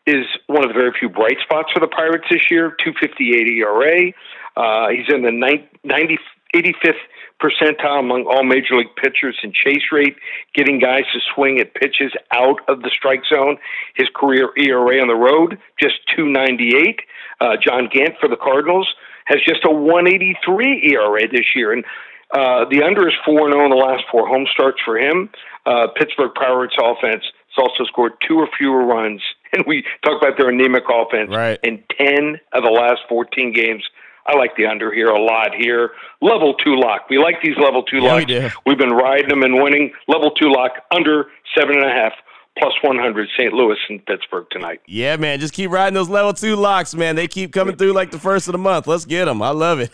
is 0.07 0.26
one 0.46 0.64
of 0.64 0.68
the 0.68 0.74
very 0.74 0.92
few 0.98 1.09
bright 1.09 1.37
spots 1.42 1.70
for 1.72 1.81
the 1.81 1.87
Pirates 1.87 2.24
this 2.31 2.50
year, 2.50 2.74
258 2.83 3.46
ERA. 3.59 4.12
Uh, 4.57 4.88
he's 4.90 5.07
in 5.09 5.22
the 5.22 5.31
90, 5.31 6.18
85th 6.55 6.94
percentile 7.40 8.00
among 8.00 8.26
all 8.26 8.44
major 8.44 8.76
league 8.76 8.94
pitchers 8.96 9.37
in 9.42 9.52
chase 9.52 9.90
rate, 9.90 10.16
getting 10.55 10.78
guys 10.78 11.05
to 11.12 11.20
swing 11.35 11.59
at 11.59 11.74
pitches 11.74 12.12
out 12.33 12.61
of 12.68 12.83
the 12.83 12.90
strike 12.90 13.22
zone. 13.28 13.59
His 13.94 14.09
career 14.14 14.50
ERA 14.57 15.00
on 15.00 15.09
the 15.09 15.14
road, 15.14 15.59
just 15.81 15.94
298. 16.14 17.00
Uh, 17.40 17.57
John 17.61 17.88
Gant 17.92 18.14
for 18.20 18.28
the 18.28 18.37
Cardinals 18.37 18.88
has 19.26 19.38
just 19.46 19.64
a 19.64 19.70
183 19.70 20.92
ERA 20.92 21.28
this 21.28 21.55
year. 21.55 21.72
And 21.72 21.85
uh, 22.33 22.64
the 22.70 22.83
under 22.83 23.09
is 23.09 23.14
4 23.24 23.50
0 23.50 23.64
in 23.64 23.70
the 23.70 23.76
last 23.76 24.05
four 24.11 24.26
home 24.26 24.46
starts 24.52 24.81
for 24.85 24.98
him. 24.98 25.31
Uh, 25.64 25.88
Pittsburgh 25.96 26.33
Pirates 26.35 26.74
offense 26.83 27.24
also 27.58 27.84
scored 27.84 28.12
two 28.26 28.36
or 28.36 28.48
fewer 28.58 28.84
runs. 28.84 29.22
And 29.54 29.66
we 29.66 29.84
talk 30.02 30.16
about 30.18 30.38
their 30.38 30.48
anemic 30.48 30.84
offense 30.88 31.28
right. 31.28 31.60
in 31.62 31.84
10 31.98 32.40
of 32.54 32.62
the 32.64 32.70
last 32.70 33.02
14 33.06 33.52
games. 33.52 33.84
I 34.26 34.34
like 34.34 34.56
the 34.56 34.64
under 34.64 34.90
here 34.90 35.08
a 35.08 35.20
lot 35.20 35.54
here. 35.54 35.90
Level 36.22 36.54
two 36.54 36.74
lock. 36.74 37.10
We 37.10 37.18
like 37.18 37.42
these 37.42 37.58
level 37.58 37.82
two 37.82 37.98
yeah, 37.98 38.14
locks. 38.14 38.56
We 38.64 38.72
We've 38.72 38.78
been 38.78 38.94
riding 38.96 39.28
them 39.28 39.42
and 39.42 39.62
winning. 39.62 39.92
Level 40.08 40.30
two 40.30 40.50
lock 40.50 40.72
under 40.90 41.26
seven 41.54 41.76
and 41.76 41.84
a 41.84 41.92
half 41.92 42.14
plus 42.58 42.74
100 42.82 43.28
St. 43.36 43.52
Louis 43.52 43.78
and 43.88 44.04
Pittsburgh 44.04 44.46
tonight. 44.50 44.80
Yeah, 44.86 45.16
man. 45.16 45.40
Just 45.40 45.54
keep 45.54 45.70
riding 45.70 45.94
those 45.94 46.08
level 46.08 46.32
two 46.32 46.56
locks, 46.56 46.94
man. 46.94 47.16
They 47.16 47.28
keep 47.28 47.52
coming 47.52 47.76
through 47.76 47.92
like 47.92 48.10
the 48.10 48.18
first 48.18 48.48
of 48.48 48.52
the 48.52 48.58
month. 48.58 48.86
Let's 48.86 49.04
get 49.04 49.24
them. 49.24 49.42
I 49.42 49.50
love 49.50 49.80
it. 49.80 49.90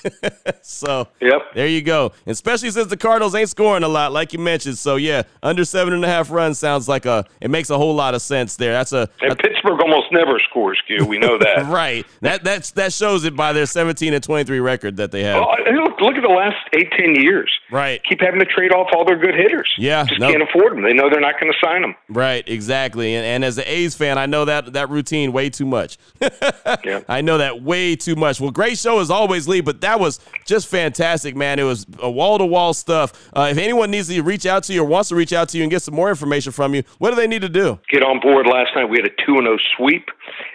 so, 0.63 1.09
yep. 1.21 1.43
there 1.55 1.69
you 1.69 1.83
go. 1.83 2.13
Especially 2.27 2.71
since 2.71 2.89
the 2.89 2.97
Cardinals 2.97 3.35
ain't 3.35 3.49
scoring 3.49 3.85
a 3.85 3.89
lot, 3.89 4.13
like 4.13 4.33
you 4.33 4.39
mentioned. 4.39 4.79
So, 4.79 4.97
yeah, 4.97 5.23
under 5.43 5.65
seven 5.65 5.95
and 5.95 6.05
a 6.05 6.09
half 6.09 6.31
runs 6.31 6.59
sounds 6.59 6.89
like 6.89 7.07
a, 7.07 7.25
it 7.41 7.51
makes 7.51 7.71
a 7.71 7.79
whole 7.79 7.95
lot 7.95 8.15
of 8.15 8.23
sense 8.23 8.57
there. 8.57 8.73
That's 8.73 8.93
a. 8.93 9.09
And 9.21 9.33
a, 9.33 9.37
Pittsburgh 9.37 9.81
almost 9.81 10.13
never 10.13 10.39
scores, 10.51 10.81
Q. 10.87 11.07
We 11.07 11.19
know 11.19 11.39
that. 11.39 11.67
right. 11.67 12.07
That 12.23 12.45
that's 12.45 12.73
that 12.73 12.93
shows 12.93 13.25
it 13.25 13.37
by 13.37 13.53
their 13.53 13.67
17 13.67 14.13
and 14.13 14.23
23 14.23 14.61
record 14.61 14.97
that 14.97 15.13
they 15.13 15.23
have. 15.25 15.43
Oh, 15.43 15.55
look, 15.73 16.01
look 16.01 16.15
at 16.17 16.23
the 16.23 16.29
last 16.29 16.57
eight, 16.75 16.91
ten 16.97 17.15
years. 17.15 17.51
Right. 17.71 18.03
Keep 18.05 18.21
having 18.21 18.41
to 18.41 18.47
trade 18.47 18.73
off 18.73 18.89
all 18.95 19.05
their 19.05 19.19
good 19.19 19.35
hitters. 19.35 19.73
Yeah. 19.79 20.05
Just 20.05 20.21
nope. 20.21 20.33
can't 20.33 20.43
afford 20.43 20.73
them. 20.73 20.83
They 20.83 20.93
know 20.93 21.09
they're 21.11 21.21
not 21.21 21.41
going 21.41 21.53
to 21.53 21.59
sign 21.65 21.83
them. 21.83 21.95
Right. 22.09 22.48
Exactly. 22.49 23.15
And, 23.15 23.25
and 23.25 23.45
as 23.45 23.59
an 23.59 23.65
A's 23.67 23.95
fan, 23.95 24.19
I 24.19 24.27
know 24.27 24.45
that 24.47 24.73
that 24.73 24.89
routine 24.91 25.33
way 25.33 25.51
too 25.51 25.67
much. 25.67 25.99
yeah. 26.85 27.03
I 27.09 27.21
know 27.21 27.39
that 27.39 27.63
way 27.63 27.95
too 27.97 28.17
much. 28.17 28.41
Well, 28.41 28.51
great 28.51 28.79
show 28.79 29.01
as 29.01 29.11
always, 29.11 29.47
Lee, 29.47 29.61
but 29.61 29.81
that 29.83 30.01
was 30.01 30.21
just 30.47 30.69
fantastic, 30.69 31.37
man. 31.37 31.59
It 31.59 31.65
was 31.65 31.87
a 32.01 32.11
wall 32.11 32.39
to 32.39 32.47
wall 32.47 32.75
stuff. 32.75 33.31
Uh, 33.37 33.49
if 33.51 33.59
anyone 33.59 33.91
needs 33.91 34.09
to 34.09 34.21
reach 34.23 34.47
out 34.47 34.65
to 34.65 34.73
you 34.73 34.83
or 34.83 34.87
wants 34.87 35.11
to 35.11 35.17
reach 35.17 35.33
out 35.33 35.49
to 35.51 35.59
you 35.59 35.65
and 35.65 35.71
get 35.71 35.83
some 35.83 35.95
more 35.95 36.09
information 36.09 36.53
from 36.53 36.75
you, 36.75 36.83
what 36.99 37.11
do 37.11 37.17
they 37.17 37.27
need 37.27 37.43
to 37.43 37.49
do? 37.49 37.79
Get 37.91 38.03
on 38.03 38.21
board. 38.21 38.47
Last 38.47 38.71
night 38.75 38.87
we 38.87 38.99
had 38.99 39.07
a 39.07 39.27
2 39.27 39.37
0 39.43 39.57
sweep 39.77 40.09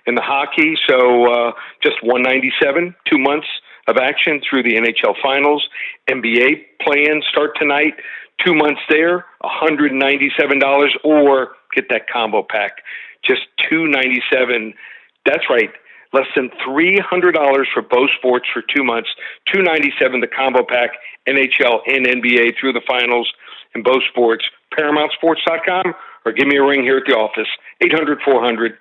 in 0.06 0.15
the 0.15 0.21
hockey, 0.21 0.75
so 0.89 1.25
uh, 1.32 1.51
just 1.82 2.01
197, 2.03 2.95
two 3.10 3.17
months 3.17 3.47
of 3.88 3.97
action 3.97 4.41
through 4.49 4.63
the 4.63 4.75
NHL 4.75 5.15
finals. 5.21 5.67
NBA 6.10 6.65
play-ins 6.82 7.25
start 7.32 7.51
tonight. 7.60 7.93
Two 8.43 8.56
months 8.56 8.82
there, 8.89 9.25
$197, 9.43 10.89
or 11.03 11.56
get 11.73 11.89
that 11.89 12.09
combo 12.09 12.43
pack, 12.43 12.83
just 13.23 13.41
297. 13.69 14.73
That's 15.25 15.49
right, 15.49 15.71
less 16.13 16.27
than 16.36 16.49
$300 16.65 17.65
for 17.73 17.81
both 17.81 18.09
sports 18.17 18.47
for 18.53 18.62
two 18.62 18.83
months. 18.83 19.09
297 19.53 20.21
the 20.21 20.27
combo 20.27 20.63
pack, 20.63 20.91
NHL 21.27 21.79
and 21.88 22.05
NBA 22.05 22.59
through 22.59 22.73
the 22.73 22.81
finals 22.88 23.31
in 23.75 23.83
both 23.83 24.03
sports. 24.09 24.45
ParamountSports.com 24.77 25.93
or 26.25 26.31
give 26.31 26.47
me 26.47 26.57
a 26.57 26.63
ring 26.63 26.83
here 26.83 26.97
at 26.97 27.03
the 27.05 27.13
office, 27.13 27.47
800 27.81 28.19
400 28.23 28.77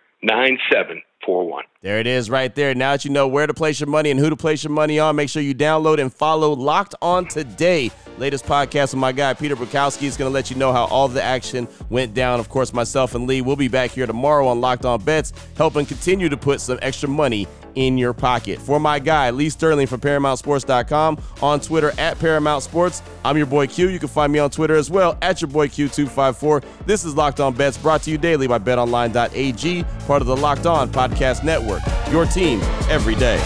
9741. 1.26 1.64
There 1.82 1.98
it 1.98 2.06
is 2.06 2.30
right 2.30 2.54
there. 2.54 2.74
Now 2.74 2.92
that 2.92 3.04
you 3.04 3.10
know 3.10 3.28
where 3.28 3.46
to 3.46 3.54
place 3.54 3.80
your 3.80 3.88
money 3.88 4.10
and 4.10 4.18
who 4.18 4.30
to 4.30 4.36
place 4.36 4.64
your 4.64 4.72
money 4.72 4.98
on, 4.98 5.16
make 5.16 5.28
sure 5.28 5.42
you 5.42 5.54
download 5.54 6.00
and 6.00 6.12
follow 6.12 6.52
Locked 6.52 6.94
On 7.02 7.26
today 7.26 7.90
latest 8.18 8.44
podcast 8.44 8.92
with 8.92 8.96
my 8.96 9.10
guy 9.10 9.34
Peter 9.34 9.56
Bukowski 9.56 10.04
is 10.04 10.16
going 10.16 10.30
to 10.30 10.32
let 10.32 10.50
you 10.50 10.56
know 10.56 10.72
how 10.72 10.84
all 10.84 11.08
the 11.08 11.22
action 11.22 11.66
went 11.90 12.14
down. 12.14 12.40
Of 12.40 12.48
course, 12.48 12.72
myself 12.72 13.14
and 13.14 13.26
Lee 13.26 13.40
will 13.40 13.56
be 13.56 13.68
back 13.68 13.90
here 13.90 14.06
tomorrow 14.06 14.46
on 14.46 14.60
Locked 14.60 14.84
On 14.84 15.02
Bets, 15.02 15.32
helping 15.56 15.86
continue 15.86 16.28
to 16.28 16.36
put 16.36 16.60
some 16.60 16.78
extra 16.82 17.08
money 17.08 17.48
in 17.74 17.98
your 17.98 18.12
pocket. 18.12 18.58
For 18.60 18.78
my 18.78 18.98
guy, 18.98 19.30
Lee 19.30 19.50
Sterling 19.50 19.86
from 19.86 20.00
ParamountSports.com, 20.00 21.18
on 21.42 21.60
Twitter 21.60 21.92
at 21.98 22.18
Paramount 22.18 22.62
Sports. 22.62 23.02
I'm 23.24 23.36
your 23.36 23.46
boy 23.46 23.66
Q. 23.66 23.88
You 23.88 23.98
can 23.98 24.08
find 24.08 24.32
me 24.32 24.38
on 24.38 24.50
Twitter 24.50 24.74
as 24.74 24.90
well 24.90 25.16
at 25.22 25.40
your 25.40 25.48
boy 25.48 25.68
Q254. 25.68 26.64
This 26.86 27.04
is 27.04 27.14
Locked 27.14 27.40
On 27.40 27.54
Bets, 27.54 27.78
brought 27.78 28.02
to 28.02 28.10
you 28.10 28.18
daily 28.18 28.46
by 28.46 28.58
BetOnline.ag, 28.58 29.84
part 30.06 30.22
of 30.22 30.26
the 30.28 30.36
Locked 30.36 30.66
On 30.66 30.90
Podcast 30.90 31.44
Network. 31.44 31.82
Your 32.10 32.26
team 32.26 32.60
every 32.88 33.14
day. 33.14 33.40